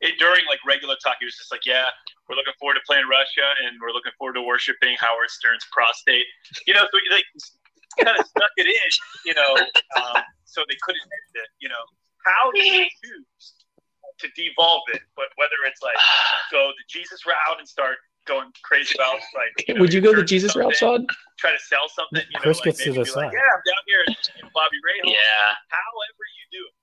[0.00, 1.84] it, during like regular talk, he was just like, yeah,
[2.28, 6.26] we're looking forward to playing Russia, and we're looking forward to worshiping Howard Stern's prostate.
[6.66, 7.28] You know, so he like
[8.00, 8.90] kind of stuck it in,
[9.26, 9.52] you know,
[10.00, 11.50] um, so they couldn't edit it.
[11.60, 11.82] You know,
[12.24, 13.57] how do you choose
[14.20, 15.96] to devolve it, but whether it's like
[16.52, 17.96] go the Jesus route and start
[18.26, 21.16] going crazy about like know, Would you go the Jesus route, something, Sean?
[21.38, 22.20] Try to sell something.
[22.28, 23.32] You know, Chris like gets to maybe be decide.
[23.32, 24.14] like, yeah, I'm down here in,
[24.44, 25.12] in Bobby Ray.
[25.16, 25.56] Yeah.
[25.72, 26.74] However you do it,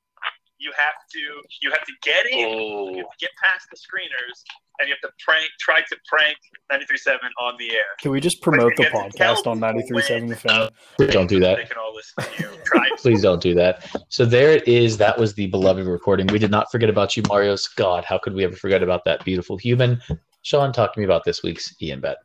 [0.66, 1.20] you have to
[1.61, 2.39] you have to get in.
[2.39, 2.88] You Oh.
[2.97, 4.38] have to get past the screeners,
[4.80, 5.45] and you have to prank.
[5.59, 6.36] Try to prank
[6.72, 7.84] 93.7 on the air.
[8.01, 10.70] Can we just promote the you have to tell podcast on people 93.7 The Fan?
[10.97, 11.70] Please don't do They that.
[11.70, 12.49] can all listen to you.
[12.66, 12.89] Try.
[12.97, 13.86] Please don't do that.
[14.09, 14.97] So there it is.
[14.97, 16.28] That was the beloved recording.
[16.28, 17.74] We did not forget about you, Marios.
[17.76, 20.01] God, how could we ever forget about that beautiful human?
[20.41, 22.18] Sean, talk to me about this week's Ian bet.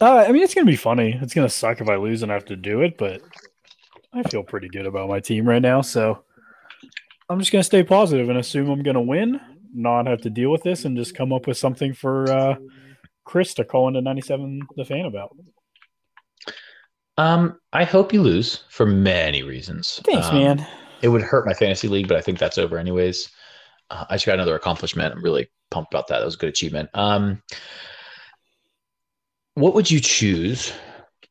[0.00, 1.18] Uh, I mean, it's gonna be funny.
[1.22, 3.22] It's gonna suck if I lose and I have to do it, but
[4.12, 5.80] I feel pretty good about my team right now.
[5.80, 6.22] So
[7.28, 9.40] I'm just gonna stay positive and assume I'm gonna win,
[9.74, 12.54] not have to deal with this, and just come up with something for uh,
[13.24, 15.36] Chris to call into 97 the fan about.
[17.18, 20.00] Um, I hope you lose for many reasons.
[20.04, 20.66] Thanks, Um, man.
[21.02, 23.30] It would hurt my fantasy league, but I think that's over anyways.
[23.90, 25.14] Uh, I just got another accomplishment.
[25.14, 26.18] I'm really pumped about that.
[26.18, 26.90] That was a good achievement.
[26.94, 27.42] Um,
[29.54, 30.72] what would you choose,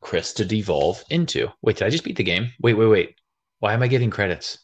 [0.00, 1.48] Chris, to devolve into?
[1.62, 2.48] Wait, did I just beat the game?
[2.60, 3.14] Wait, wait, wait.
[3.60, 4.58] Why am I getting credits?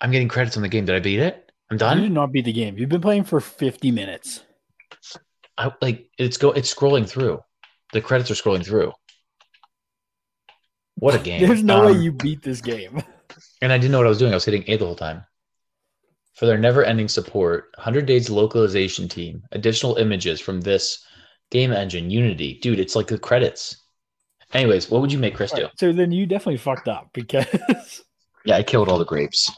[0.00, 0.84] I'm getting credits on the game.
[0.84, 1.50] Did I beat it?
[1.70, 1.98] I'm done.
[1.98, 2.78] You did not beat the game.
[2.78, 4.42] You've been playing for 50 minutes.
[5.58, 6.52] I, like it's go.
[6.52, 7.40] It's scrolling through.
[7.92, 8.92] The credits are scrolling through.
[10.96, 11.40] What a game!
[11.40, 13.02] There's no way Um, you beat this game.
[13.60, 14.32] And I didn't know what I was doing.
[14.32, 15.24] I was hitting A the whole time.
[16.34, 21.04] For their never ending support, 100 Days localization team, additional images from this
[21.50, 22.58] game engine, Unity.
[22.60, 23.82] Dude, it's like the credits.
[24.52, 25.68] Anyways, what would you make Chris do?
[25.76, 28.02] So then you definitely fucked up because
[28.44, 29.50] Yeah, I killed all the grapes.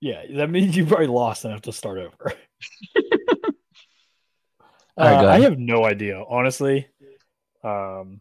[0.00, 2.32] Yeah, that means you probably lost and have to start over.
[4.98, 6.88] Uh, I have no idea, honestly.
[7.62, 8.20] Um,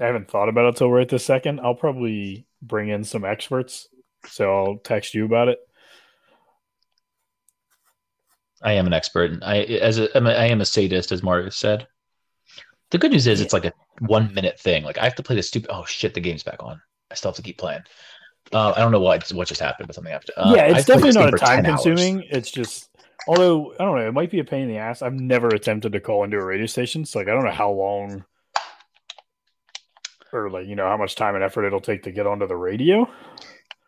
[0.00, 1.60] I haven't thought about it till right this second.
[1.60, 3.88] I'll probably bring in some experts,
[4.26, 5.60] so I'll text you about it.
[8.62, 9.30] I am an expert.
[9.30, 11.86] and I as a, I'm a I am a sadist, as Mario said.
[12.90, 14.82] The good news is it's like a one minute thing.
[14.82, 15.70] Like I have to play the stupid.
[15.72, 16.80] Oh shit, the game's back on.
[17.12, 17.82] I still have to keep playing.
[18.52, 20.30] Uh, I don't know what what just happened, but something happened.
[20.36, 21.82] Uh, yeah, it's I've definitely not a time 10 hours.
[21.82, 22.24] consuming.
[22.30, 22.88] It's just,
[23.26, 25.02] although I don't know, it might be a pain in the ass.
[25.02, 27.70] I've never attempted to call into a radio station, so like I don't know how
[27.70, 28.24] long
[30.32, 32.56] or like you know how much time and effort it'll take to get onto the
[32.56, 33.08] radio.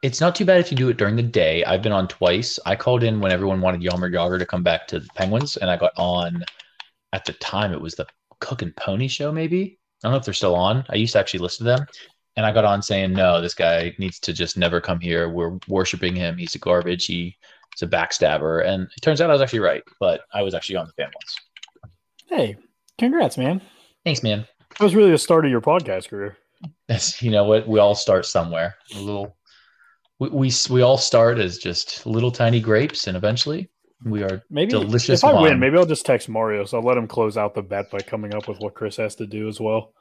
[0.03, 1.65] It's not too bad if you do it during the day.
[1.65, 2.59] I've been on twice.
[2.65, 5.71] I called in when everyone wanted Jaromir Jagr to come back to the Penguins, and
[5.71, 6.45] I got on
[7.13, 8.07] at the time it was the
[8.41, 9.79] Cook and Pony show, maybe.
[10.03, 10.85] I don't know if they're still on.
[10.89, 11.87] I used to actually listen to them.
[12.39, 15.29] And I got on saying, no, this guy needs to just never come here.
[15.29, 16.37] We're worshiping him.
[16.37, 17.07] He's a garbage.
[17.07, 17.35] He's
[17.83, 18.65] a backstabber.
[18.65, 21.11] And it turns out I was actually right, but I was actually on the fan
[21.13, 21.37] once.
[22.29, 22.57] Hey,
[22.97, 23.61] congrats, man!
[24.05, 24.47] Thanks, man.
[24.79, 26.37] That was really the start of your podcast career.
[26.87, 27.67] That's, you know what?
[27.67, 28.77] We all start somewhere.
[28.95, 29.37] A little,
[30.21, 33.69] we, we, we all start as just little tiny grapes, and eventually
[34.05, 35.43] we are Maybe Delicious if I wine.
[35.43, 36.65] win, maybe I'll just text Mario.
[36.67, 39.17] So I'll let him close out the bet by coming up with what Chris has
[39.17, 39.93] to do as well.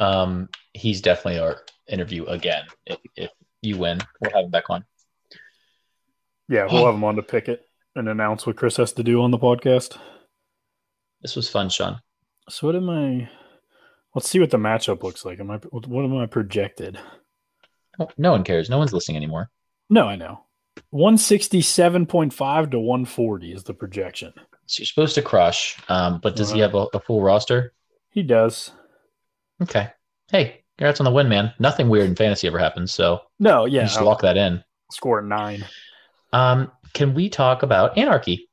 [0.00, 2.64] Um, he's definitely our interview again.
[2.86, 3.30] If, if
[3.60, 4.84] you win, we'll have him back on.
[6.48, 9.22] Yeah, we'll have him on to pick it and announce what Chris has to do
[9.22, 9.96] on the podcast.
[11.20, 12.00] This was fun, Sean.
[12.48, 13.28] So what am I?
[14.14, 15.40] Let's see what the matchup looks like.
[15.40, 15.56] Am I?
[15.70, 16.98] What am I projected?
[17.98, 18.68] No- one cares.
[18.68, 19.50] No one's listening anymore.
[19.88, 20.44] No, I know.
[20.90, 24.32] One sixty-seven point five to one forty is the projection.
[24.66, 27.72] So you're supposed to crush, um, but does he have a, a full roster?
[28.10, 28.72] He does.
[29.62, 29.88] Okay.
[30.30, 31.52] Hey, congrats on the win, man.
[31.58, 34.62] Nothing weird in fantasy ever happens, so No, yeah, just I'll lock that in.
[34.90, 35.64] score nine.
[36.32, 38.48] Um, can we talk about anarchy?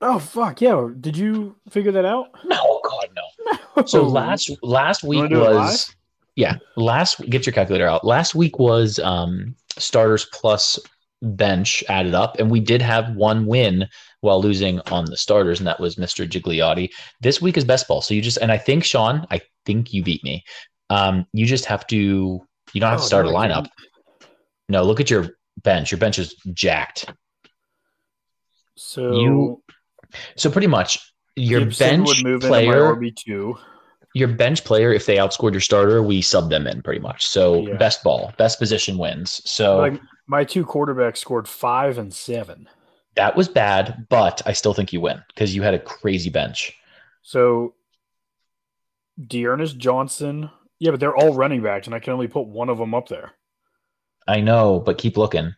[0.00, 0.88] Oh fuck yeah!
[1.00, 2.26] Did you figure that out?
[2.44, 3.82] No, God, no.
[3.86, 5.94] So last last week wanna do it was
[6.34, 8.04] yeah last get your calculator out.
[8.04, 10.78] Last week was um starters plus
[11.22, 13.86] bench added up, and we did have one win
[14.20, 16.28] while losing on the starters, and that was Mr.
[16.28, 16.90] Gigliotti.
[17.20, 20.02] This week is best ball, so you just and I think Sean, I think you
[20.02, 20.44] beat me.
[20.88, 22.40] Um, you just have to
[22.72, 23.68] you don't have to Oh, start a no, I lineup.
[24.68, 25.90] No, look at your bench.
[25.90, 27.06] Your bench is jacked.
[28.76, 29.62] So You-
[30.36, 30.98] So pretty much
[31.34, 33.58] your Gibson bench would move into player my two.
[34.14, 37.26] your bench player, if they outscored your starter, we sub them in pretty much.
[37.26, 37.76] So Yeah.
[37.76, 39.42] best ball, best position wins.
[39.44, 42.68] So Like my two quarterbacks scored five and seven.
[43.16, 46.74] that was bad, but I still think you win because you had a crazy bench.
[47.22, 47.74] So
[49.24, 50.50] D'Ernest Johnson.
[50.78, 53.08] Yeah, but they're all running backs, and I can only put one of them up
[53.08, 53.32] there.
[54.28, 55.54] I know, but keep looking.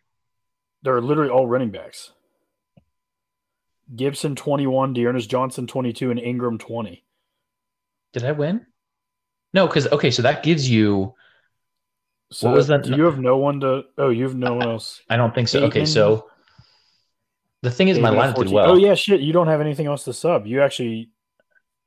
[0.82, 2.12] They're literally all running backs.
[3.94, 7.02] Gibson 21, D'Ernest Johnson 22, and Ingram 20.
[8.12, 8.66] Did I win?
[9.54, 11.14] No, because okay, so that gives you
[12.30, 12.86] So What was that?
[12.86, 13.84] You have no one to?
[13.96, 15.00] Oh, you have no one else.
[15.08, 15.64] I don't think so.
[15.64, 16.28] Okay, so
[17.62, 18.72] the thing is, my lineup did well.
[18.72, 19.20] Oh yeah, shit.
[19.20, 20.46] You don't have anything else to sub.
[20.46, 21.10] You actually.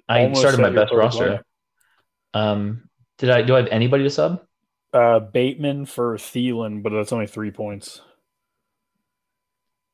[0.09, 1.45] I started my best roster.
[2.34, 3.41] Um, did I?
[3.41, 4.41] Do I have anybody to sub?
[4.93, 8.01] Uh, Bateman for Thielen, but that's only three points.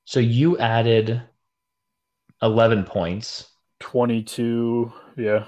[0.05, 1.21] So you added
[2.41, 3.49] eleven points.
[3.79, 4.91] Twenty-two.
[5.17, 5.45] Yeah,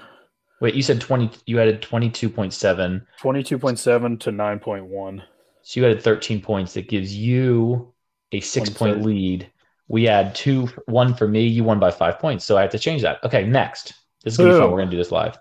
[0.60, 1.30] Wait, you said twenty.
[1.46, 3.06] You added twenty-two point seven.
[3.18, 5.22] twenty-two point seven to nine point one.
[5.62, 6.74] So you added thirteen points.
[6.74, 7.92] That gives you
[8.32, 9.50] a six-point lead.
[9.88, 11.46] We add two, one for me.
[11.46, 12.44] You won by five points.
[12.44, 13.24] So I have to change that.
[13.24, 13.94] Okay, next.
[14.22, 14.70] This is gonna be fun.
[14.70, 15.38] We're gonna do this live.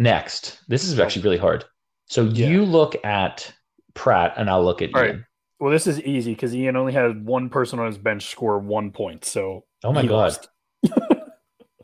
[0.00, 1.64] Next, this is actually really hard.
[2.06, 2.48] So Yeah.
[2.48, 3.52] you look at
[3.94, 5.10] Pratt, and I'll look at All right.
[5.10, 5.26] Ian.
[5.60, 8.92] Well, this is easy because Ian only had one person on his bench score one
[8.92, 9.26] point.
[9.26, 10.36] So Oh my god.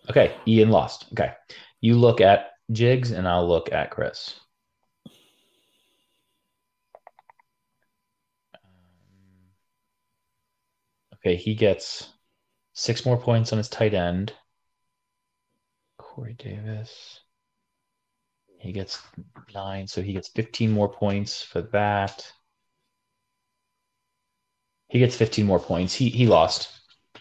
[0.08, 1.06] Okay, Ian lost.
[1.12, 1.32] Okay.
[1.80, 4.38] You look at Jigs and I'll look at Chris.
[11.14, 12.08] Okay, he gets
[12.72, 14.32] six more points on his tight end.
[15.98, 17.20] Corey Davis.
[18.58, 19.00] He gets
[19.54, 22.26] nine, so he gets 15 more points for that.
[24.88, 25.94] He gets 15 more points.
[25.94, 26.70] He he lost.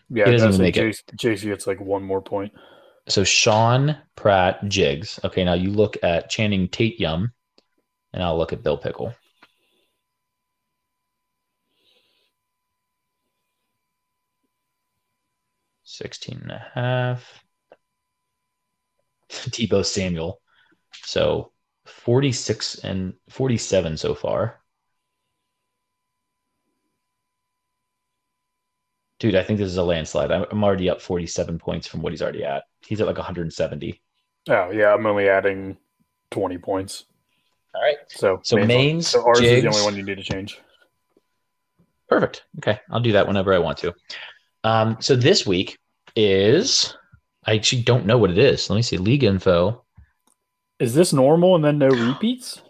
[0.09, 0.81] Yeah, He it doesn't even make it.
[0.81, 2.53] Jace, JC gets like one more point.
[3.07, 5.19] So Sean Pratt Jigs.
[5.23, 7.31] Okay, now you look at Channing Tate Yum,
[8.13, 9.13] and I'll look at Bill Pickle.
[15.83, 17.43] Sixteen and a half.
[19.29, 20.39] Deebo Samuel.
[21.03, 21.51] So
[21.85, 24.59] 46 and 47 so far.
[29.19, 30.31] Dude, I think this is a landslide.
[30.31, 32.63] I'm, I'm already up 47 points from what he's already at.
[32.85, 34.01] He's at like 170.
[34.49, 35.75] Oh yeah, I'm only adding
[36.29, 37.05] twenty points.
[37.73, 37.95] All right.
[38.09, 40.59] So So Main's- mains, so ours is the only one you need to change.
[42.07, 42.43] Perfect.
[42.59, 42.79] Okay.
[42.91, 43.93] I'll do that whenever I want to.
[44.63, 45.79] Um, so this week
[46.15, 46.95] is,
[47.45, 48.69] I actually don't know what it is.
[48.69, 48.97] Let me see.
[48.97, 49.83] League info.
[50.79, 52.61] Is this normal and then no repeats?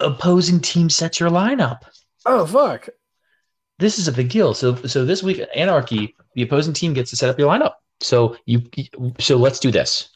[0.00, 1.80] Opposing team sets your lineup.
[2.26, 2.88] Oh fuck!
[3.78, 4.54] This is a big deal.
[4.54, 7.74] So, so this week, Anarchy, the opposing team gets to set up your lineup.
[8.00, 8.62] So you,
[9.20, 10.08] so let's do this.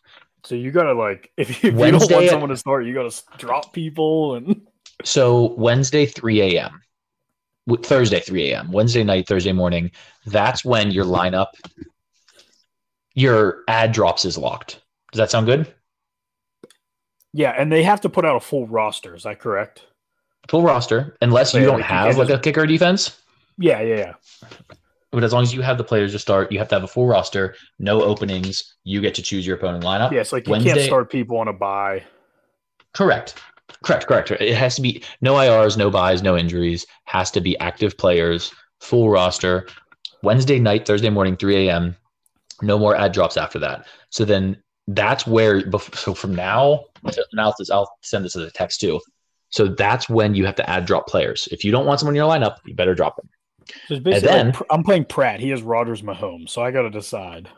[0.45, 3.15] So you gotta like if you, if you don't want someone to start, you gotta
[3.39, 4.67] drop people and
[5.05, 6.81] So Wednesday, 3 a.m.
[7.83, 8.73] Thursday, 3 a.m.
[8.73, 9.91] Wednesday night, Thursday morning.
[10.25, 11.49] That's when your lineup,
[13.15, 14.81] your ad drops is locked.
[15.13, 15.75] Does that sound good?
[17.37, 19.15] Yeah, and they have to put out a full roster.
[19.15, 19.83] Is that correct?
[20.49, 23.21] Full roster, unless you Yeah, don't like have like a kicker defense.
[23.59, 24.13] Yeah, yeah, yeah.
[25.13, 26.89] But as long as you have the players to start, you have to have a
[26.89, 28.75] full roster, no openings.
[28.85, 30.13] You get to choose your opponent lineup.
[30.13, 32.05] Yeah, like you Wednesday- can't start people on a buy.
[32.95, 33.35] Correct.
[33.85, 34.07] Correct.
[34.07, 34.31] Correct.
[34.31, 36.87] It has to be no IRs, no buys, no injuries.
[37.05, 39.67] Has to be active players, full roster.
[40.23, 41.97] Wednesday night, Thursday morning, 3 a.m.
[42.63, 43.87] No more ad drops after that.
[44.11, 44.57] So then
[44.89, 45.63] that's where.
[45.95, 46.85] So from now,
[47.33, 49.01] now this- I'll send this as a text too.
[49.51, 51.49] So that's when you have to add drop players.
[51.53, 53.29] If you don't want someone in your lineup, you better drop them.
[53.89, 55.41] So basically then- like, I'm playing Pratt.
[55.41, 57.49] He has Rodgers Mahomes, so I got to decide.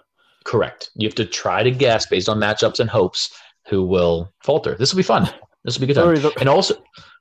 [0.44, 0.90] Correct.
[0.94, 3.30] You have to try to guess based on matchups and hopes
[3.68, 4.74] who will falter.
[4.76, 5.30] This will be fun.
[5.64, 6.16] This will be good time.
[6.16, 6.76] Sorry, the- And also,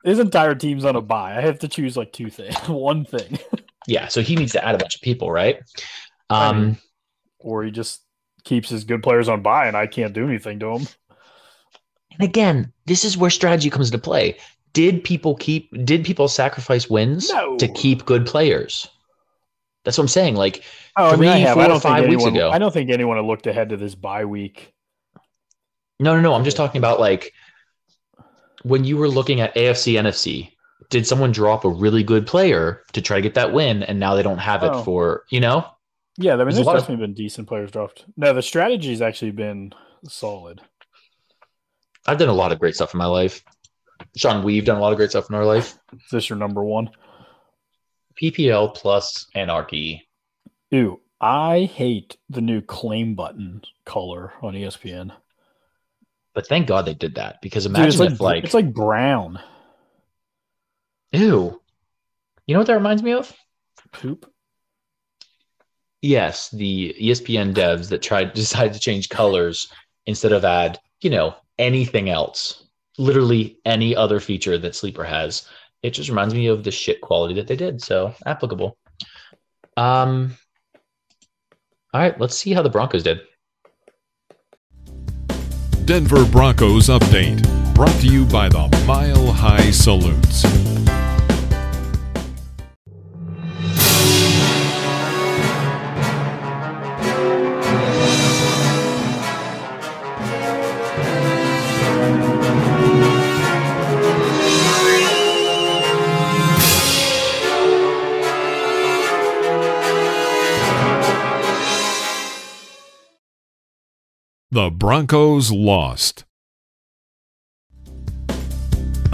[0.05, 1.36] His entire team's on a buy.
[1.36, 3.39] I have to choose like two things, one thing,
[3.88, 4.07] yeah.
[4.07, 5.57] So he needs to add a bunch of people, right?
[6.30, 6.78] I Um, mean-
[7.39, 8.03] or he just
[8.45, 10.88] keeps his good players on buy, and I can't do anything to him.
[12.20, 14.38] And again, this is where strategy comes into play.
[14.74, 17.57] Did people keep did people sacrifice wins No.
[17.57, 18.88] to keep good players?
[19.86, 20.36] That's what I'm saying.
[20.36, 20.63] Like
[20.97, 22.51] Oh, I mean, I four, I don't five think weeks anyone, ago.
[22.51, 24.74] I don't think anyone looked ahead to this bye week.
[25.99, 26.34] no, no, no.
[26.34, 27.34] I'm just talking about like
[28.63, 30.51] when you were looking at AFC, NFC,
[30.89, 34.15] did someone drop a really good player to try to get that win and now
[34.15, 34.84] they don't have it Oh.
[34.84, 35.65] for, you know?
[36.18, 38.05] Yeah, I mean, There's there's lot of- definitely been decent players dropped.
[38.18, 39.74] No, the strategy's actually been
[40.07, 40.61] solid.
[42.08, 43.43] I've done a lot of great stuff in my life.
[44.16, 45.78] Sean, we've done a lot of great stuff in our life.
[45.93, 46.89] Is this your number one?
[48.22, 50.08] PPL plus anarchy.
[50.72, 55.12] Ew, I hate the new claim button color on ESPN.
[56.34, 58.74] But thank God they did that because Dude, imagine it's like, if like, it's like
[58.74, 59.39] brown
[61.12, 61.62] ew.
[62.45, 63.34] You know what that reminds me of?
[63.91, 64.32] poop.
[66.01, 69.72] Yes, the ESPN devs that tried decided to change colors
[70.05, 72.66] instead of add, you know, anything else.
[72.97, 75.47] Literally any other feature that Sleeper has.
[75.84, 77.82] It just reminds me of the shit quality that they did.
[77.82, 78.78] So applicable.
[79.76, 80.36] Um
[81.93, 83.22] all right, let's see how the Broncos did.
[85.86, 87.41] Denver Broncos update
[87.74, 90.76] brought to you by the Mile High Salutes.
[114.58, 116.26] The Broncos lost.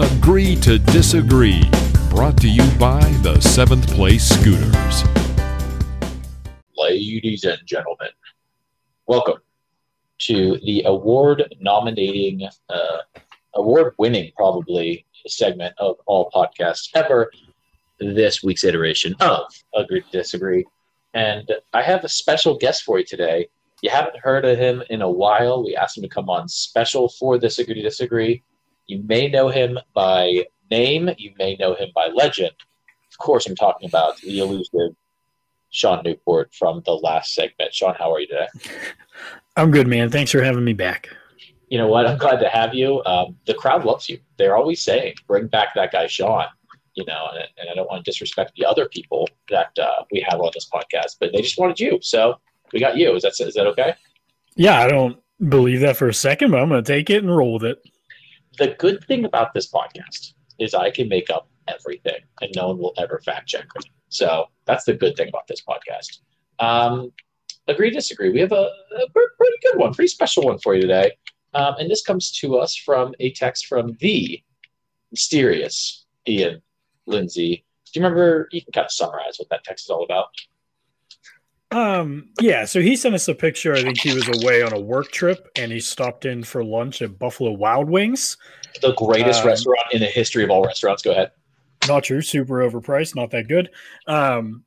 [0.00, 1.62] Agree to disagree.
[2.08, 5.04] Brought to you by the seventh place scooters.
[6.78, 8.08] ladies and gentlemen,
[9.06, 9.36] welcome
[10.20, 12.98] to the award nominating, uh,
[13.54, 17.30] award winning, probably segment of all podcasts ever.
[18.00, 20.64] This week's iteration of Agree to Disagree.
[21.12, 23.50] And I have a special guest for you today.
[23.84, 25.62] You haven't heard of him in a while.
[25.62, 28.42] We asked him to come on special for this Agree to Disagree.
[28.86, 32.54] You may know him by name, you may know him by legend.
[33.12, 34.96] Of course, I'm talking about the elusive
[35.68, 37.74] Sean Newport from the last segment.
[37.74, 38.46] Sean, how are you today?
[39.58, 40.08] I'm good, man.
[40.08, 41.10] Thanks for having me back.
[41.68, 42.06] You know what?
[42.06, 43.04] I'm glad to have you.
[43.04, 44.18] Um, the crowd loves you.
[44.38, 46.46] They're always saying, "Bring back that guy, Sean."
[46.94, 50.24] You know, and, and I don't want to disrespect the other people that uh, we
[50.26, 52.38] have on this podcast, but they just wanted you, so
[52.74, 53.14] we got you.
[53.14, 53.94] Is that is that okay?
[54.56, 55.16] Yeah, I don't
[55.48, 57.82] believe that for a second, but I'm going to take it and roll with it.
[58.58, 62.78] The good thing about this podcast is I can make up everything, and no one
[62.78, 63.90] will ever fact check me.
[64.10, 66.18] So that's the good thing about this podcast.
[66.58, 67.12] Um,
[67.66, 68.30] agree, disagree.
[68.30, 68.54] We have a,
[68.96, 71.12] a pretty good one, pretty special one for you today.
[71.54, 74.42] Um, and this comes to us from a text from the
[75.10, 76.60] mysterious Ian
[77.06, 77.64] Lindsay.
[77.92, 78.48] Do you remember?
[78.50, 80.26] You can kind of summarize what that text is all about.
[81.74, 83.74] Um, yeah, so he sent us a picture.
[83.74, 87.02] I think he was away on a work trip and he stopped in for lunch
[87.02, 88.36] at Buffalo Wild Wings.
[88.80, 91.02] The greatest Um, restaurant in the history of all restaurants.
[91.02, 91.32] Go ahead.
[91.88, 93.70] Not true, super overpriced, not that good.
[94.06, 94.62] Um,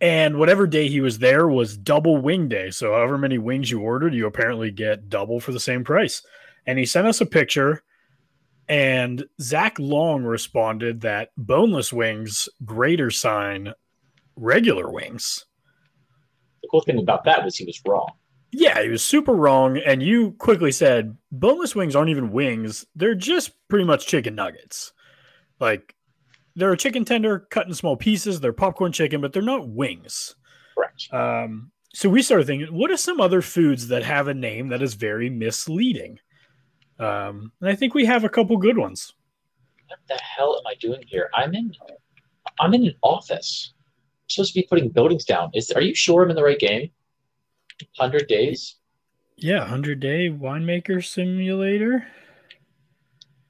[0.00, 2.70] and whatever day he was there was double wing day.
[2.70, 6.22] So however many wings you ordered, you apparently get double for the same price.
[6.66, 7.82] And he sent us a picture,
[8.66, 13.74] and Zach Long responded that boneless wings greater sign
[14.36, 15.44] regular wings.
[16.62, 18.10] The cool thing about that was he was wrong.
[18.50, 19.78] Yeah, he was super wrong.
[19.78, 24.92] And you quickly said boneless wings aren't even wings, they're just pretty much chicken nuggets.
[25.60, 25.94] Like
[26.56, 30.34] they're a chicken tender cut in small pieces, they're popcorn chicken, but they're not wings.
[30.74, 31.08] Correct.
[31.12, 34.82] Um, so we started thinking, what are some other foods that have a name that
[34.82, 36.18] is very misleading?
[36.98, 39.14] Um, and I think we have a couple good ones.
[39.88, 41.30] What the hell am I doing here?
[41.34, 41.72] I'm in.
[42.60, 43.72] I'm in an office.
[44.28, 45.50] Supposed to be putting buildings down.
[45.54, 46.90] Is are you sure I'm in the right game?
[47.98, 48.76] Hundred days.
[49.36, 52.06] Yeah, 100 day winemaker simulator.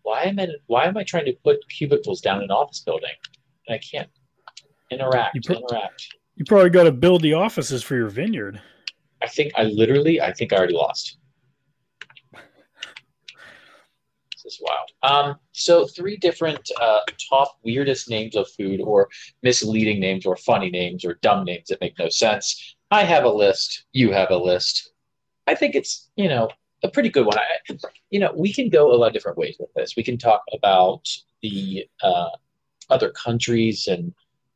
[0.03, 0.49] Why am I?
[0.67, 3.11] Why am I trying to put cubicles down in an office building?
[3.67, 4.09] And I can't
[4.91, 5.35] interact.
[5.35, 6.15] You pro- interact.
[6.37, 8.61] You probably got to build the offices for your vineyard.
[9.23, 10.21] I think I literally.
[10.21, 11.19] I think I already lost.
[14.33, 14.91] This is wild.
[15.03, 19.09] Um, so three different uh, top weirdest names of food, or
[19.43, 22.77] misleading names, or funny names, or dumb names that make no sense.
[22.91, 23.85] I have a list.
[23.93, 24.93] You have a list.
[25.47, 26.49] I think it's you know
[26.83, 27.39] a pretty good one.
[27.39, 27.77] I,
[28.11, 29.97] you know, we can go a lot of different ways with this.
[29.97, 31.09] We can talk about
[31.43, 32.31] the uh,
[32.91, 34.15] other countries and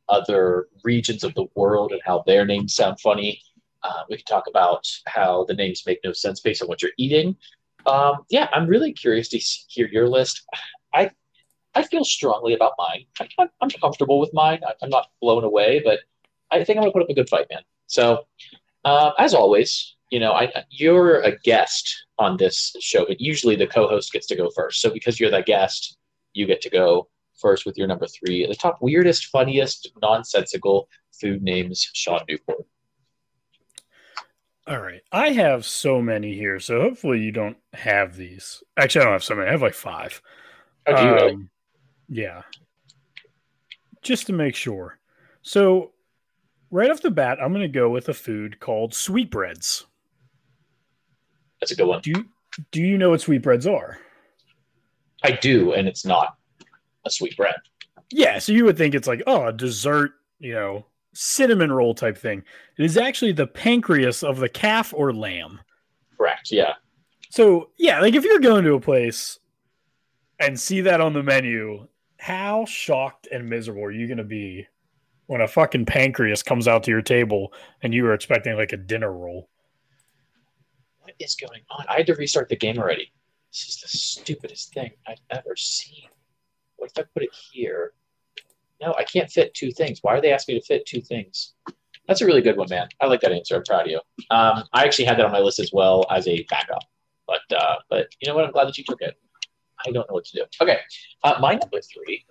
[0.09, 3.41] other regions of the world and how their names sound funny.
[3.83, 6.91] Uh, we can talk about how the names make no sense based on what you're
[6.97, 7.35] eating.
[7.85, 10.43] Um, yeah, I'm really curious to hear your list.
[10.93, 11.11] I
[11.75, 13.05] I feel strongly about mine.
[13.19, 14.59] I, I'm, I'm comfortable with mine.
[14.67, 15.99] I, I'm not blown away, but
[16.51, 17.61] I think I'm gonna put up a good fight, man.
[17.87, 18.25] So,
[18.85, 23.67] uh, as always, you know, I, you're a guest on this show, but usually the
[23.67, 24.81] co-host gets to go first.
[24.81, 25.97] So because you're that guest,
[26.33, 27.07] you get to go
[27.41, 28.45] first with your number three.
[28.45, 30.87] The top weirdest, funniest, nonsensical
[31.19, 32.65] food names, Sean Newport.
[34.65, 35.01] All right.
[35.11, 38.63] I have so many here, so hopefully you don't have these.
[38.77, 39.47] Actually, I don't have so many.
[39.47, 40.21] I have like five.
[40.87, 41.33] Oh, do you really?
[41.33, 41.49] Um,
[42.07, 42.41] Yeah.
[44.01, 44.99] Just to make sure.
[45.41, 45.91] So,
[46.71, 49.85] right off the bat, I'm going to go with a food called sweetbreads.
[51.59, 52.01] That's a good one.
[52.01, 52.25] Do you
[52.71, 53.97] do you know what sweetbreads are?
[55.23, 56.35] I do, and it's not
[57.05, 57.55] a sweet bread.
[58.11, 62.17] Yeah, so you would think it's like, oh, a dessert, you know, cinnamon roll type
[62.17, 62.43] thing.
[62.77, 65.61] It is actually the pancreas of the calf or lamb.
[66.17, 66.51] Correct.
[66.51, 66.73] Yeah.
[67.29, 69.39] So, yeah, like if you're going to a place
[70.39, 71.87] and see that on the menu,
[72.17, 74.67] how shocked and miserable are you going to be
[75.27, 78.77] when a fucking pancreas comes out to your table and you were expecting like a
[78.77, 79.49] dinner roll?
[80.99, 81.85] What is going on?
[81.89, 83.11] I had to restart the game already.
[83.51, 86.07] This is the stupidest thing I've ever seen.
[86.77, 87.93] What if I put it here?
[88.83, 89.99] No, I can't fit two things.
[90.01, 91.53] Why are they asking me to fit two things?
[92.07, 92.89] That's a really good one, man.
[92.99, 93.55] I like that answer.
[93.55, 94.01] I'm proud of you.
[94.29, 96.83] Um, I actually had that on my list as well as a backup,
[97.25, 98.43] but uh, but you know what?
[98.43, 99.17] I'm glad that you took it.
[99.85, 100.43] I don't know what to do.
[100.61, 100.79] Okay,
[101.23, 102.25] uh, my number three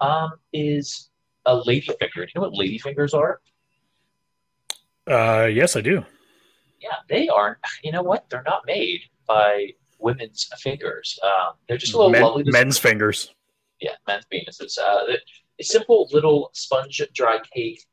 [0.00, 1.10] um, is
[1.46, 2.08] a lady finger.
[2.16, 3.40] Do you know what lady fingers are?
[5.08, 6.04] Uh, yes, I do.
[6.80, 7.58] Yeah, they aren't.
[7.84, 8.28] You know what?
[8.28, 9.68] They're not made by
[10.00, 11.16] women's fingers.
[11.22, 12.44] Um, they're just a little Men- lovely.
[12.46, 13.32] men's fingers.
[13.80, 14.78] Yeah, men's penises.
[14.78, 15.16] Uh,
[15.58, 17.84] a simple little sponge dry cake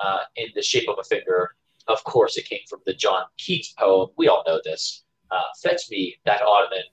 [0.00, 1.50] uh, in the shape of a finger.
[1.88, 4.10] Of course, it came from the John Keats poem.
[4.16, 5.04] We all know this.
[5.30, 6.84] Uh, Fetch me that ottoman,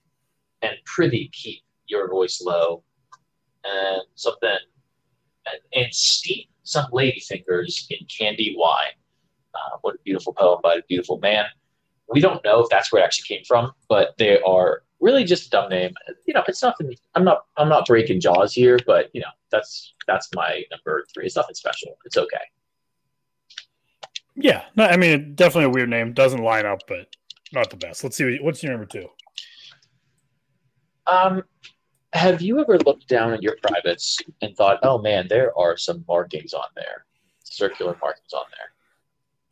[0.62, 2.84] and prithee keep your voice low,
[3.64, 4.50] and something,
[5.46, 8.94] and, and steep some lady fingers in candy wine.
[9.54, 11.46] Uh, what a beautiful poem by a beautiful man.
[12.10, 15.48] We don't know if that's where it actually came from, but they are really just
[15.48, 15.94] a dumb name.
[16.26, 16.96] You know, it's nothing.
[17.16, 17.46] I'm not.
[17.58, 21.26] I'm not breaking jaws here, but you know, that's that's my number three.
[21.26, 21.96] It's nothing special.
[22.06, 22.38] It's okay.
[24.36, 26.14] Yeah, no, I mean definitely a weird name.
[26.14, 27.08] Doesn't line up, but
[27.54, 28.04] not the best.
[28.04, 28.26] Let's see.
[28.38, 29.08] what- What's your number two?
[31.06, 31.44] Um,
[32.14, 36.04] have you ever looked down at your privates and thought, "Oh man, there are some
[36.08, 37.06] markings on there,
[37.44, 38.70] circular markings on there."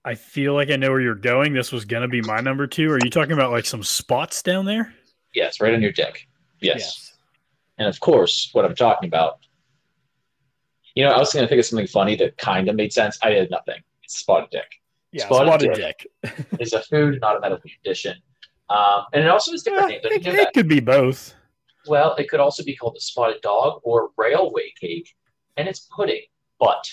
[0.03, 1.53] I feel like I know where you're going.
[1.53, 2.89] This was gonna be my number two.
[2.89, 4.93] Are you talking about like some spots down there?
[5.33, 6.27] Yes, right on your dick.
[6.59, 7.13] Yes.
[7.77, 9.39] And of course, what I'm talking about.
[10.95, 13.17] You know, I was going to think of something funny that kind of made sense.
[13.23, 13.81] I did nothing.
[14.03, 14.69] It's spotted dick.
[15.13, 16.07] Yeah, Spotted spotted, dick.
[16.21, 16.45] dick.
[16.59, 18.15] It's a food, not a medical condition.
[18.69, 20.25] Um, and it also has different Eh, names.
[20.27, 21.33] It, it could be both.
[21.87, 25.13] Well, it could also be called a spotted dog or railway cake,
[25.57, 26.21] and it's pudding.
[26.59, 26.87] But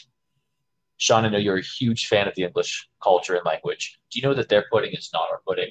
[0.97, 3.99] Sean, I know you're a huge fan of the English culture and language.
[4.11, 5.71] Do you know that their pudding is not our pudding?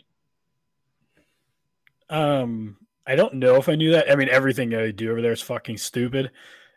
[2.09, 4.11] Um, I don't know if I knew that.
[4.11, 6.31] I mean, everything I do over there is fucking stupid.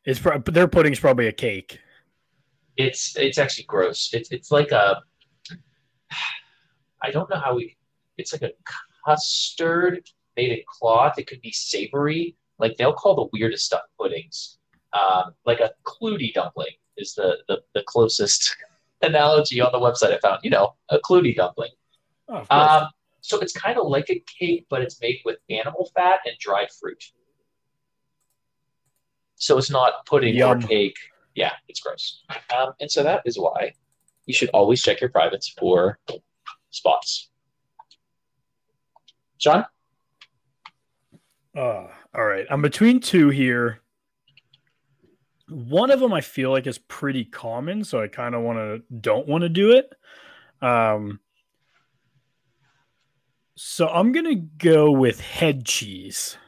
[0.04, 1.80] It's pro- their pudding's probably a cake.
[2.76, 4.10] It's it's actually gross.
[4.12, 5.02] It's it's like a
[7.02, 7.76] I don't know how we
[8.16, 8.52] it's like a
[9.04, 11.18] custard made in cloth.
[11.18, 12.36] It could be savory.
[12.58, 14.58] Like they'll call the weirdest stuff puddings.
[14.92, 18.56] Um, like a clootie dumpling is the, the the closest
[19.02, 20.40] analogy on the website I found.
[20.42, 21.70] You know, a clootie dumpling.
[22.28, 22.70] Oh, of course.
[22.70, 22.88] Um,
[23.30, 26.66] so it's kind of like a cake, but it's made with animal fat and dried
[26.80, 27.02] fruit.
[29.36, 30.58] So it's not pudding Yum.
[30.58, 30.96] or cake.
[31.36, 32.24] Yeah, it's gross.
[32.54, 33.72] Um, and so that is why
[34.26, 36.00] you should always check your privates for
[36.70, 37.30] spots.
[39.38, 39.64] Sean?
[41.56, 42.46] Uh, all right.
[42.50, 43.80] I'm between two here.
[45.48, 48.82] One of them I feel like is pretty common, so I kind of want to
[49.00, 49.92] don't want to do it.
[50.60, 51.20] Um,
[53.62, 56.38] so I'm gonna go with head cheese.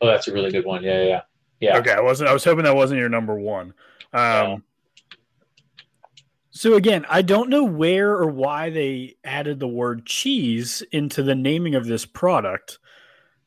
[0.00, 0.84] Oh, that's a really good one.
[0.84, 1.20] Yeah, yeah, yeah.
[1.58, 1.78] Yeah.
[1.78, 2.30] Okay, I wasn't.
[2.30, 3.74] I was hoping that wasn't your number one.
[4.12, 4.62] Um.
[6.50, 11.34] So again, I don't know where or why they added the word cheese into the
[11.34, 12.78] naming of this product,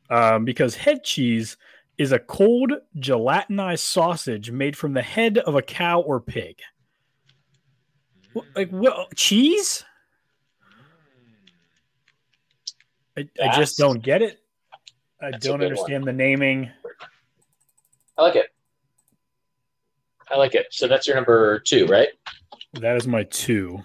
[0.10, 1.56] um, because head cheese
[1.98, 6.58] is a cold gelatinized sausage made from the head of a cow or pig.
[8.54, 9.86] Like what cheese?
[13.18, 14.40] I, I just don't get it.
[15.22, 15.72] I that's don't good one.
[15.74, 16.72] understand the naming.
[18.18, 18.48] I like it.
[20.30, 20.68] I like it.
[20.72, 22.08] So that's your number two, right?
[22.74, 23.78] That is my two.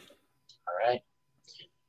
[0.69, 1.01] All right.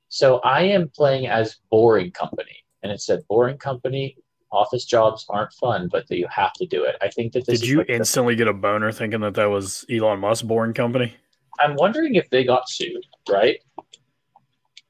[0.09, 4.17] So I am playing as Boring Company, and it said Boring Company.
[4.49, 6.95] Office jobs aren't fun, but you have to do it.
[7.01, 9.49] I think that this Did you like the- instantly get a boner thinking that that
[9.49, 11.13] was Elon Musk Boring Company?
[11.59, 13.61] I'm wondering if they got sued, right?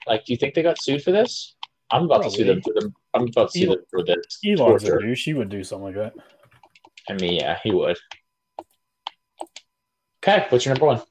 [0.06, 1.56] Like, do you think they got sued for this?
[1.92, 2.94] I'm about to sue them.
[3.14, 4.40] I'm about to sue them for this.
[4.46, 5.06] Elon's a torture.
[5.06, 5.26] douche.
[5.26, 6.14] He would do something like that.
[7.10, 7.98] I mean, yeah, he would.
[10.24, 11.02] Okay, what's your number one?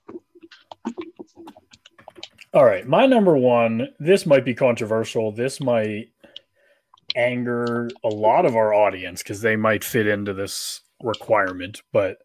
[2.53, 3.89] All right, my number one.
[3.99, 5.33] This might be controversial.
[5.33, 6.09] This might
[7.15, 11.83] anger a lot of our audience because they might fit into this requirement.
[11.93, 12.19] But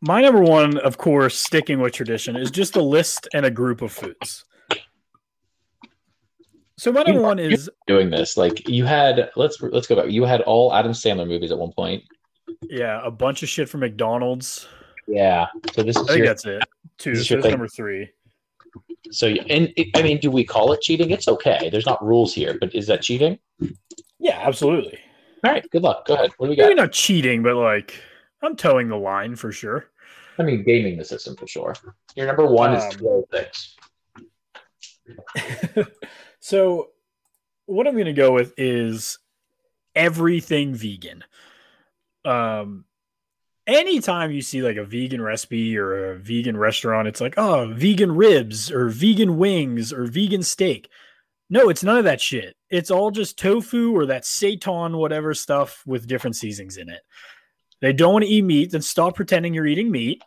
[0.00, 3.82] my number one, of course, sticking with tradition, is just a list and a group
[3.82, 4.45] of foods.
[6.78, 9.30] So my number one is Doing this, like you had.
[9.36, 10.10] Let's let's go back.
[10.10, 12.02] You had all Adam Sandler movies at one point.
[12.68, 14.68] yeah, a bunch of shit from McDonald's.
[15.08, 15.46] Yeah.
[15.74, 16.26] So this I is think your.
[16.26, 16.62] that's it.
[16.98, 17.10] Two.
[17.12, 18.10] this is So number three.
[19.10, 21.10] So and I mean, do we call it cheating?
[21.10, 21.70] It's okay.
[21.70, 23.38] There's not rules here, but is that cheating?
[24.18, 24.98] Yeah, absolutely.
[25.44, 25.64] All right.
[25.70, 26.06] Good luck.
[26.06, 26.32] Go ahead.
[26.36, 26.64] What do we got?
[26.64, 27.94] Maybe not cheating, but like
[28.42, 29.86] I'm toeing the line for sure.
[30.38, 31.74] I mean, gaming the system for sure.
[32.16, 33.76] Your number one is Um, throw things.
[36.46, 36.90] so
[37.64, 39.18] what I'm going to go with is
[39.96, 41.24] everything vegan.
[42.24, 42.84] Um
[43.66, 48.12] anytime you see like a vegan recipe or a vegan restaurant it's like oh vegan
[48.12, 50.88] ribs or vegan wings or vegan steak.
[51.50, 52.54] No, it's none of that shit.
[52.70, 57.00] It's all just tofu or that seitan whatever stuff with different seasonings in it.
[57.80, 60.22] They don't want to eat meat, then stop pretending you're eating meat.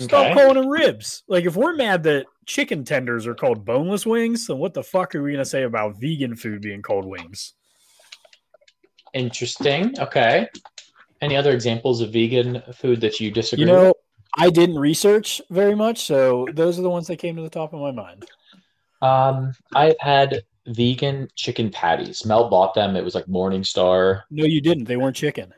[0.00, 0.34] Stop Okay.
[0.34, 1.22] calling them ribs.
[1.28, 4.46] Like if we're mad that chicken tenders are called boneless wings.
[4.46, 7.54] So what the fuck are we gonna say about vegan food being called wings?
[9.12, 9.98] Interesting.
[9.98, 10.48] Okay.
[11.20, 13.96] Any other examples of vegan food that you disagree You know, with?
[14.38, 17.72] I didn't research very much, so those are the ones that came to the top
[17.72, 18.26] of my mind.
[19.00, 22.26] Um, I've had vegan chicken patties.
[22.26, 22.96] Mel bought them.
[22.96, 24.22] It was like Morningstar.
[24.30, 24.84] No, you didn't.
[24.84, 25.54] They weren't chicken.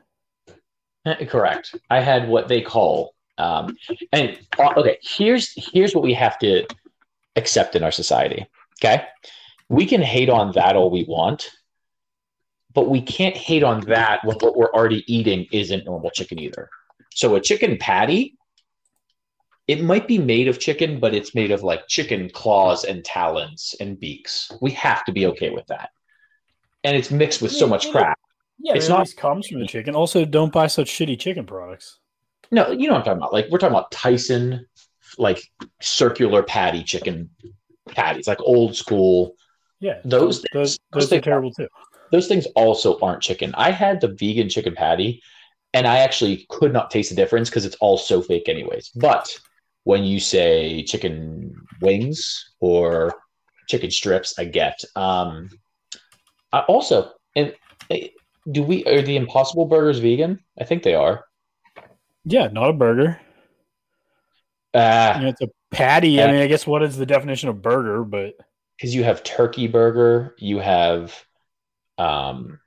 [1.07, 1.75] Eh, Correct.
[1.91, 3.77] I had what they call um,
[4.13, 4.99] and uh, okay.
[5.03, 6.67] Here's here's what we have to
[7.37, 8.47] accept in our society.
[8.81, 9.05] Okay,
[9.69, 11.51] we can hate on that all we want,
[12.75, 16.69] but we can't hate on that when what we're already eating isn't normal chicken either.
[17.15, 18.37] So a chicken patty,
[19.67, 23.75] it might be made of chicken, but it's made of like chicken claws and talons
[23.81, 24.51] and beaks.
[24.61, 25.91] We have to be okay with that,
[26.85, 28.19] and it's mixed with so much crap.
[28.61, 29.95] Yeah, It's it not- comes from the chicken.
[29.95, 31.99] Also, don't buy such shitty chicken products.
[32.51, 33.33] No, you know what I'm talking about.
[33.33, 34.67] Like we're talking about Tyson,
[35.19, 35.41] like
[35.81, 37.31] circular patty chicken
[37.89, 39.35] patties, like old school.
[39.81, 41.69] Yeah, Those those things- those, those are things- terrible too.
[42.11, 43.55] Those things also aren't chicken.
[43.57, 45.23] I had the vegan chicken patty,
[45.75, 48.89] and I actually could not taste the difference because it's all so fake, anyways.
[48.97, 49.29] But
[49.85, 53.15] when you say chicken wings or
[53.69, 54.83] chicken strips, I get.
[54.97, 55.51] Um,
[56.51, 57.55] I also, and
[57.91, 58.09] eh,
[58.51, 60.41] do we are the Impossible Burgers vegan?
[60.59, 61.27] I think they are.
[62.31, 63.19] Yeah, not a burger.
[64.75, 66.23] Uh, You know, it's a patty.
[66.23, 68.05] I mean, I guess what is the definition of burger?
[68.05, 68.35] But
[68.77, 71.25] because you have turkey burger, you have
[71.97, 72.61] um,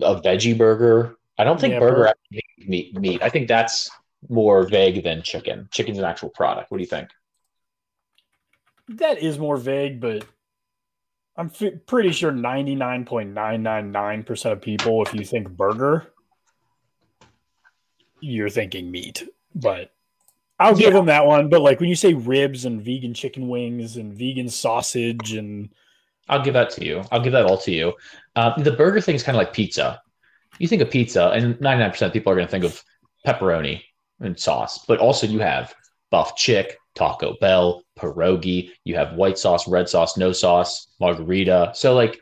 [0.00, 1.16] a veggie burger.
[1.36, 2.96] I don't think Yeah, burger bur- actually means meat.
[2.98, 3.20] Meat.
[3.22, 3.90] I think that's
[4.28, 5.68] more vague than chicken.
[5.72, 6.70] Chicken's an actual product.
[6.70, 7.08] What do you think?
[8.88, 10.00] that is more vague.
[10.00, 10.24] But
[11.36, 16.11] I'm f- pretty sure 99.999% of people, if you think burger,
[18.22, 19.28] you're thinking meat.
[19.54, 19.92] But
[20.58, 20.98] I'll give Yeah.
[20.98, 21.48] them that one.
[21.48, 25.70] But like when you say ribs and vegan chicken wings and vegan sausage and
[26.28, 27.02] I'll give that to you.
[27.10, 27.94] I'll give that all to you.
[28.36, 30.00] Uh, the burger thing is kind of like pizza.
[30.58, 32.82] You think of pizza, and 99% of people are going to think of
[33.26, 33.82] pepperoni
[34.20, 35.74] and sauce, but also you have
[36.10, 38.70] buff chick, Taco Bell, pierogi.
[38.84, 41.72] You have white sauce, red sauce, no sauce, margarita.
[41.74, 42.20] So, like,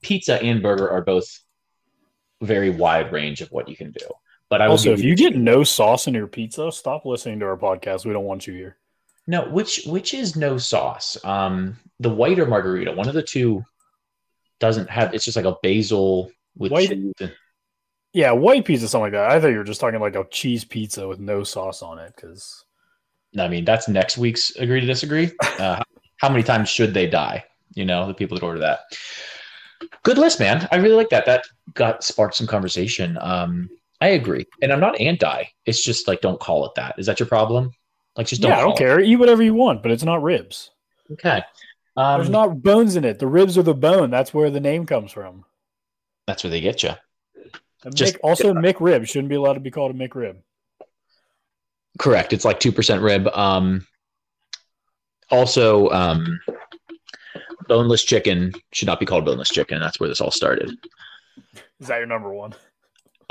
[0.00, 1.26] pizza and burger are both
[2.40, 4.06] very wide range of what you can do.
[4.50, 7.56] But I also, if you get no sauce in your pizza, stop listening to our
[7.56, 8.04] podcast.
[8.04, 8.76] We don't want you here.
[9.26, 11.16] no, which which is no sauce.
[11.24, 13.64] Um, the white or margarita, one of the two
[14.58, 15.14] doesn't have.
[15.14, 17.32] It's just like a basil with White- cheese and-
[18.12, 19.30] Yeah, white pizza, something like that.
[19.30, 22.12] I thought you were just talking like a cheese pizza with no sauce on it.
[22.16, 22.64] Because
[23.38, 25.30] I mean, that's next week's agree to disagree.
[25.60, 25.80] Uh,
[26.16, 27.44] how many times should they die?
[27.74, 28.80] You know, the people that order that.
[30.02, 30.66] Good list, man.
[30.72, 31.24] I really like that.
[31.26, 31.44] That
[31.74, 33.16] got sparked some conversation.
[33.20, 33.70] Um,
[34.00, 35.44] I agree, and I'm not anti.
[35.66, 36.94] It's just like don't call it that.
[36.98, 37.72] Is that your problem?
[38.16, 38.50] Like, just don't.
[38.50, 39.00] yeah, I don't call it- care.
[39.00, 40.70] Eat whatever you want, but it's not ribs.
[41.12, 41.42] Okay.
[41.96, 43.18] Um, There's not bones in it.
[43.18, 44.10] The ribs are the bone.
[44.10, 45.44] That's where the name comes from.
[46.26, 46.90] that's where they get you.
[47.84, 50.36] And Just- Mick, also, McRib shouldn't be allowed to be called a McRib.
[51.98, 52.32] Correct.
[52.32, 53.26] It's like two percent rib.
[53.28, 53.86] Um,
[55.30, 56.40] also, um,
[57.68, 59.80] boneless chicken should not be called boneless chicken.
[59.80, 60.70] That's where this all started.
[61.80, 62.54] Is that your number one?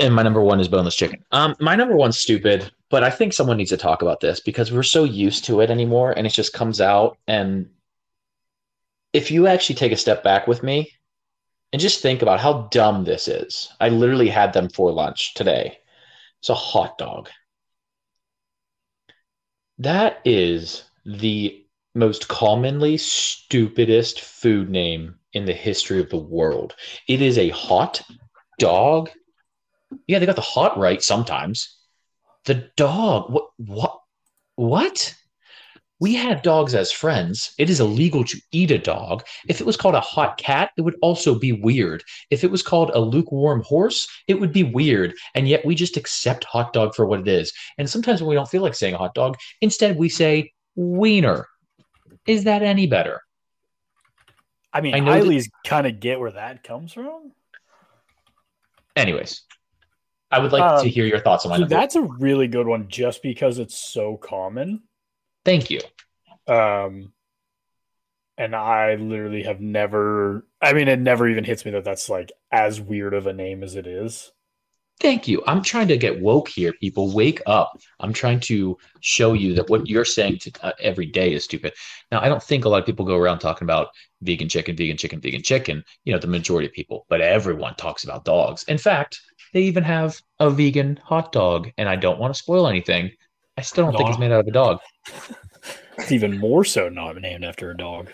[0.00, 1.22] And my number one is boneless chicken.
[1.30, 4.72] Um, my number one's stupid, but I think someone needs to talk about this because
[4.72, 7.18] we're so used to it anymore, and it just comes out.
[7.28, 7.68] And
[9.12, 10.90] if you actually take a step back with me
[11.72, 15.76] and just think about how dumb this is, I literally had them for lunch today.
[16.40, 17.28] It's a hot dog.
[19.78, 21.62] That is the
[21.94, 26.74] most commonly stupidest food name in the history of the world.
[27.06, 28.00] It is a hot
[28.58, 29.10] dog
[30.06, 31.76] yeah, they got the hot right sometimes.
[32.44, 33.98] The dog, what, what,
[34.56, 35.14] what?
[36.00, 37.52] We have dogs as friends.
[37.58, 39.22] It is illegal to eat a dog.
[39.46, 42.02] If it was called a hot cat, it would also be weird.
[42.30, 45.12] If it was called a lukewarm horse, it would be weird.
[45.34, 47.52] And yet we just accept hot dog for what it is.
[47.76, 51.46] And sometimes when we don't feel like saying hot dog, instead we say wiener.
[52.26, 53.20] Is that any better?
[54.72, 57.32] I mean, I I, know at least kind of get where that comes from.
[58.96, 59.42] Anyways,
[60.30, 61.66] I would like Um, to hear your thoughts on number.
[61.66, 64.82] that's a really good one just because it's so common.
[65.44, 65.80] Thank you.
[66.46, 67.12] Um,
[68.38, 72.32] and I literally have never, I mean, it never even hits me that that's like
[72.50, 74.32] as weird of a name as it is.
[75.00, 75.42] Thank you.
[75.46, 77.10] I'm trying to get woke here, people.
[77.14, 77.80] Wake up.
[78.00, 81.72] I'm trying to show you that what you're saying to, uh, every day is stupid.
[82.12, 83.88] Now, I don't think a lot of people go around talking about
[84.20, 88.04] vegan chicken, vegan chicken, vegan chicken, you know, the majority of people, but everyone talks
[88.04, 88.62] about dogs.
[88.64, 89.20] In fact,
[89.52, 93.10] they even have a vegan hot dog, and I don't want to spoil anything.
[93.56, 94.78] I still don't think it's made out of a dog.
[95.98, 98.10] It's even more so not named after a dog.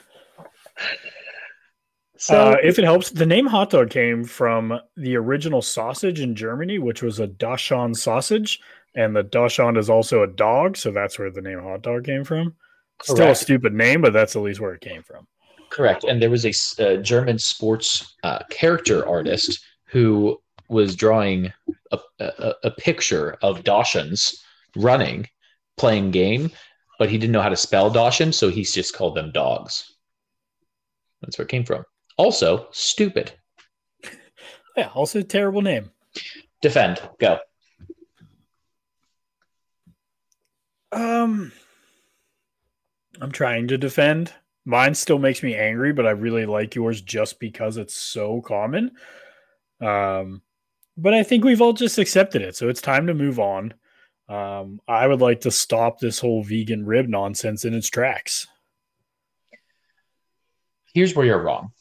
[2.18, 6.34] So uh, if it helps, the name hot dog came from the original sausage in
[6.34, 8.60] Germany, which was a Dachshund sausage,
[8.94, 12.24] and the Dachshund is also a dog, so that's where the name hot dog came
[12.24, 12.54] from.
[13.02, 15.26] Still a stupid name, but that's at least where it came from.
[15.70, 16.04] Correct.
[16.04, 16.52] And there was a,
[16.82, 21.52] uh, German sports uh, character artist who was drawing
[21.93, 24.36] a, a, a picture of Dachshunds
[24.76, 25.28] running,
[25.76, 26.51] playing game,
[26.98, 29.94] but he didn't know how to spell Dachshund, so he's just called them dogs.
[31.22, 31.84] That's where it came from.
[32.16, 33.32] Also, stupid.
[34.76, 35.90] Yeah, also a terrible name.
[36.62, 37.01] Defend.
[37.18, 37.38] Go.
[40.93, 41.52] Um,
[43.20, 44.32] I'm trying to defend.
[44.64, 48.93] Mine still makes me angry, but I really like yours just because it's so common.
[49.80, 50.43] Um,
[50.97, 53.74] but I think we've all just accepted it, so it's time to move on.
[54.28, 58.47] Um, I would like to stop this whole vegan rib nonsense in its tracks.
[60.93, 61.73] Here's where you're wrong.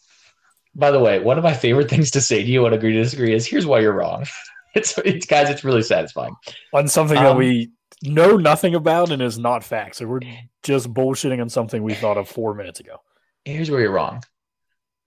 [0.75, 3.01] By the way, one of my favorite things to say to you on agree to
[3.03, 4.25] disagree is here's why you're wrong.
[4.75, 6.35] It's, it's guys, it's really satisfying.
[6.73, 7.71] On something that Um, we
[8.03, 9.95] know nothing about and is not fact.
[9.95, 10.19] So we're
[10.63, 12.97] just bullshitting on something we thought of four minutes ago.
[13.45, 14.21] here's where you're wrong.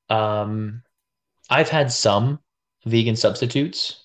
[0.09, 0.83] Um,
[1.51, 2.39] I've had some
[2.89, 4.05] vegan substitutes.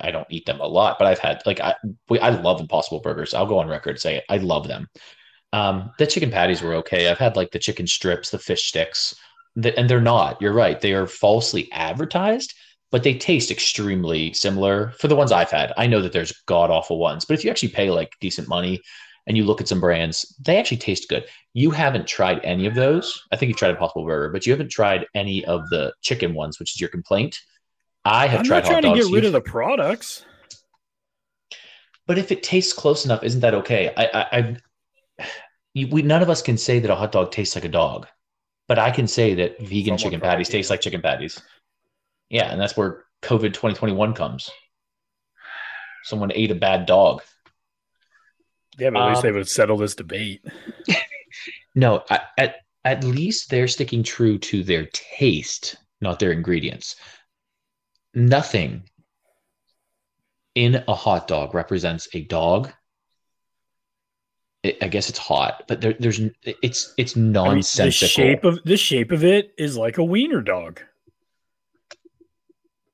[0.00, 1.74] I don't eat them a lot, but I've had like I
[2.08, 3.34] we, I love Impossible Burgers.
[3.34, 4.24] I'll go on record say it.
[4.28, 4.88] I love them.
[5.52, 7.08] Um, the chicken patties were okay.
[7.08, 9.14] I've had like the chicken strips, the fish sticks,
[9.54, 10.42] the, and they're not.
[10.42, 10.80] You're right.
[10.80, 12.54] They are falsely advertised,
[12.90, 14.90] but they taste extremely similar.
[14.98, 17.50] For the ones I've had, I know that there's god awful ones, but if you
[17.50, 18.80] actually pay like decent money
[19.26, 21.24] and you look at some brands, they actually taste good.
[21.52, 23.22] You haven't tried any of those.
[23.30, 26.58] I think you've tried Impossible Burger, but you haven't tried any of the chicken ones,
[26.58, 27.38] which is your complaint.
[28.04, 30.24] I have I'm tried not trying hot to get rid You've- of the products.
[32.06, 33.92] but if it tastes close enough, isn't that okay?
[33.96, 34.56] I, I, I
[35.72, 38.06] you, we none of us can say that a hot dog tastes like a dog,
[38.68, 41.40] but I can say that vegan Someone chicken patties taste like chicken patties.
[42.30, 44.50] Yeah, and that's where COVID 2021 comes.
[46.04, 47.22] Someone ate a bad dog.
[48.78, 50.44] Yeah, but at least Um, they would settle this debate.
[51.76, 56.94] No, I, at at least they're sticking true to their taste, not their ingredients.
[58.14, 58.84] Nothing
[60.54, 62.72] in a hot dog represents a dog.
[64.80, 68.78] I guess it's hot, but there, there's it's it's I mean, the shape of the
[68.78, 70.80] shape of it is like a wiener dog.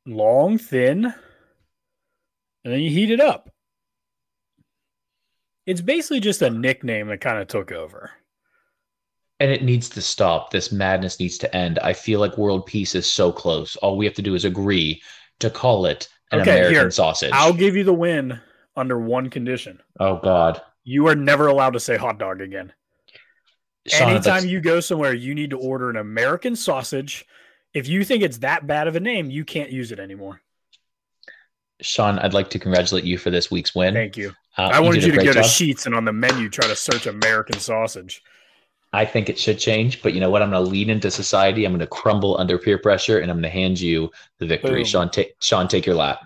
[0.05, 1.05] Long, thin,
[2.65, 3.51] and then you heat it up.
[5.65, 8.11] It's basically just a nickname that kind of took over.
[9.41, 10.51] And it needs to stop.
[10.51, 11.79] This madness needs to end.
[11.79, 13.75] I feel like world peace is so close.
[13.77, 15.03] All we have to do is agree
[15.39, 16.91] to call it an Okay, American here.
[16.91, 17.31] sausage.
[17.33, 18.39] I'll give you the win
[18.77, 19.81] under one condition.
[19.99, 22.73] oh God, You are never allowed to say hot dog again.
[23.93, 27.25] Anytime that's- you go somewhere, you need to order an American sausage.
[27.73, 30.41] If you think it's that bad of a name, you can't use it anymore.
[31.81, 33.95] Sean, I'd like to congratulate you for this week's win.
[33.95, 34.35] Thank you.
[34.59, 35.41] Uh, I wanted did you to go to.
[35.41, 38.23] Sheetz and on the menu try to search American sausage.
[38.93, 40.43] I think it should change, but you know what?
[40.43, 41.65] I'm going to lean into society.
[41.65, 44.81] I'm going to crumble under peer pressure, and I'm going to hand you the victory.
[44.81, 44.85] Boom.
[44.85, 46.21] Sean, take Sean, take your lap.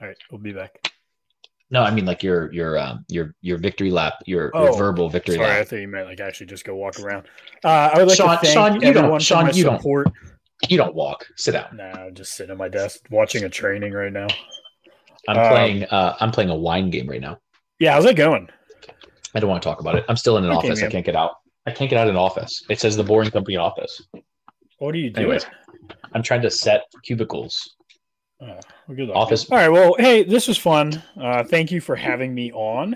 [0.00, 0.92] All right, we'll be back.
[1.70, 5.10] No, I mean like your your um your your victory lap, your, Oh, your verbal
[5.10, 5.48] victory lap.
[5.48, 7.26] Sorry, I thought you meant like actually just go walk around.
[7.64, 9.76] Uh, I would like Sean- to thank Sean, you don't- Sean, you don't.
[9.78, 10.06] support.
[10.68, 11.26] You don't walk.
[11.36, 11.76] Sit down.
[11.76, 14.28] No, nah, just sitting at my desk watching a training right now.
[15.28, 15.84] I'm Um, playing.
[15.84, 17.38] Uh, I'm playing a wine game right now.
[17.78, 18.48] Yeah, how's it going?
[19.34, 20.04] I don't want to talk about it.
[20.08, 20.82] I'm still in an Okay, office.
[20.82, 21.32] I can't get out.
[21.66, 22.62] I can't get out of an office.
[22.70, 24.02] It says the boring company office.
[24.78, 25.26] What are you doing?
[25.26, 25.46] Anyways,
[26.14, 27.74] I'm trying to set cubicles.
[28.40, 29.16] Oh, well, good luck.
[29.16, 29.50] Office.
[29.50, 29.68] All right.
[29.68, 31.02] Well, hey, this was fun.
[31.20, 32.94] Uh, thank you for having me on.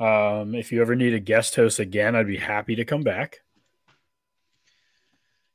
[0.00, 3.38] Um, if you ever need a guest host again, I'd be happy to come back.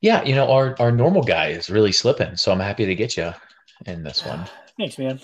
[0.01, 3.15] Yeah, you know our our normal guy is really slipping, so I'm happy to get
[3.15, 3.33] you
[3.85, 4.45] in this one.
[4.77, 5.19] Thanks, man.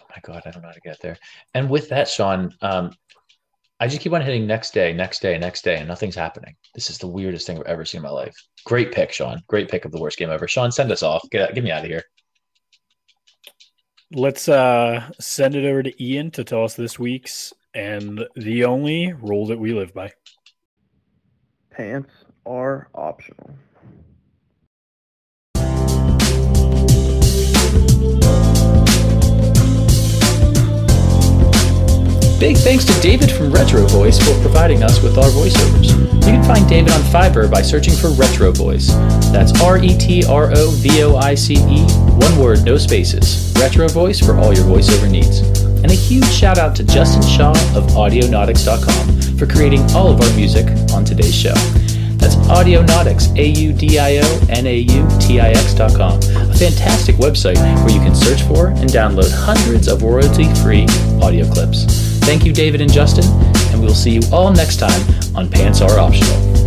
[0.00, 1.18] Oh my god, I don't know how to get there.
[1.54, 2.92] And with that, Sean, um,
[3.82, 6.54] I just keep on hitting next day, next day, next day, and nothing's happening.
[6.72, 8.36] This is the weirdest thing I've ever seen in my life.
[8.64, 9.42] Great pick, Sean.
[9.48, 10.46] Great pick of the worst game ever.
[10.46, 11.28] Sean, send us off.
[11.32, 12.04] Get get me out of here.
[14.12, 19.14] Let's uh, send it over to Ian to tell us this week's and the only
[19.14, 20.12] rule that we live by.
[21.72, 22.12] Pants
[22.46, 23.50] are optional.
[32.42, 35.92] Big thanks to David from Retro Voice for providing us with our voiceovers.
[36.12, 38.88] You can find David on Fiverr by searching for Retro Voice.
[39.30, 41.84] That's R E T R O V O I C E,
[42.18, 43.54] one word, no spaces.
[43.60, 45.38] Retro Voice for all your voiceover needs.
[45.84, 50.34] And a huge shout out to Justin Shaw of Audionautix.com for creating all of our
[50.34, 51.54] music on today's show.
[52.18, 57.14] That's Audionautix, A U D I O N A U T I X.com, a fantastic
[57.16, 57.54] website
[57.84, 60.86] where you can search for and download hundreds of royalty free
[61.22, 62.11] audio clips.
[62.22, 63.24] Thank you, David and Justin,
[63.72, 66.61] and we will see you all next time on Pants Are Optional.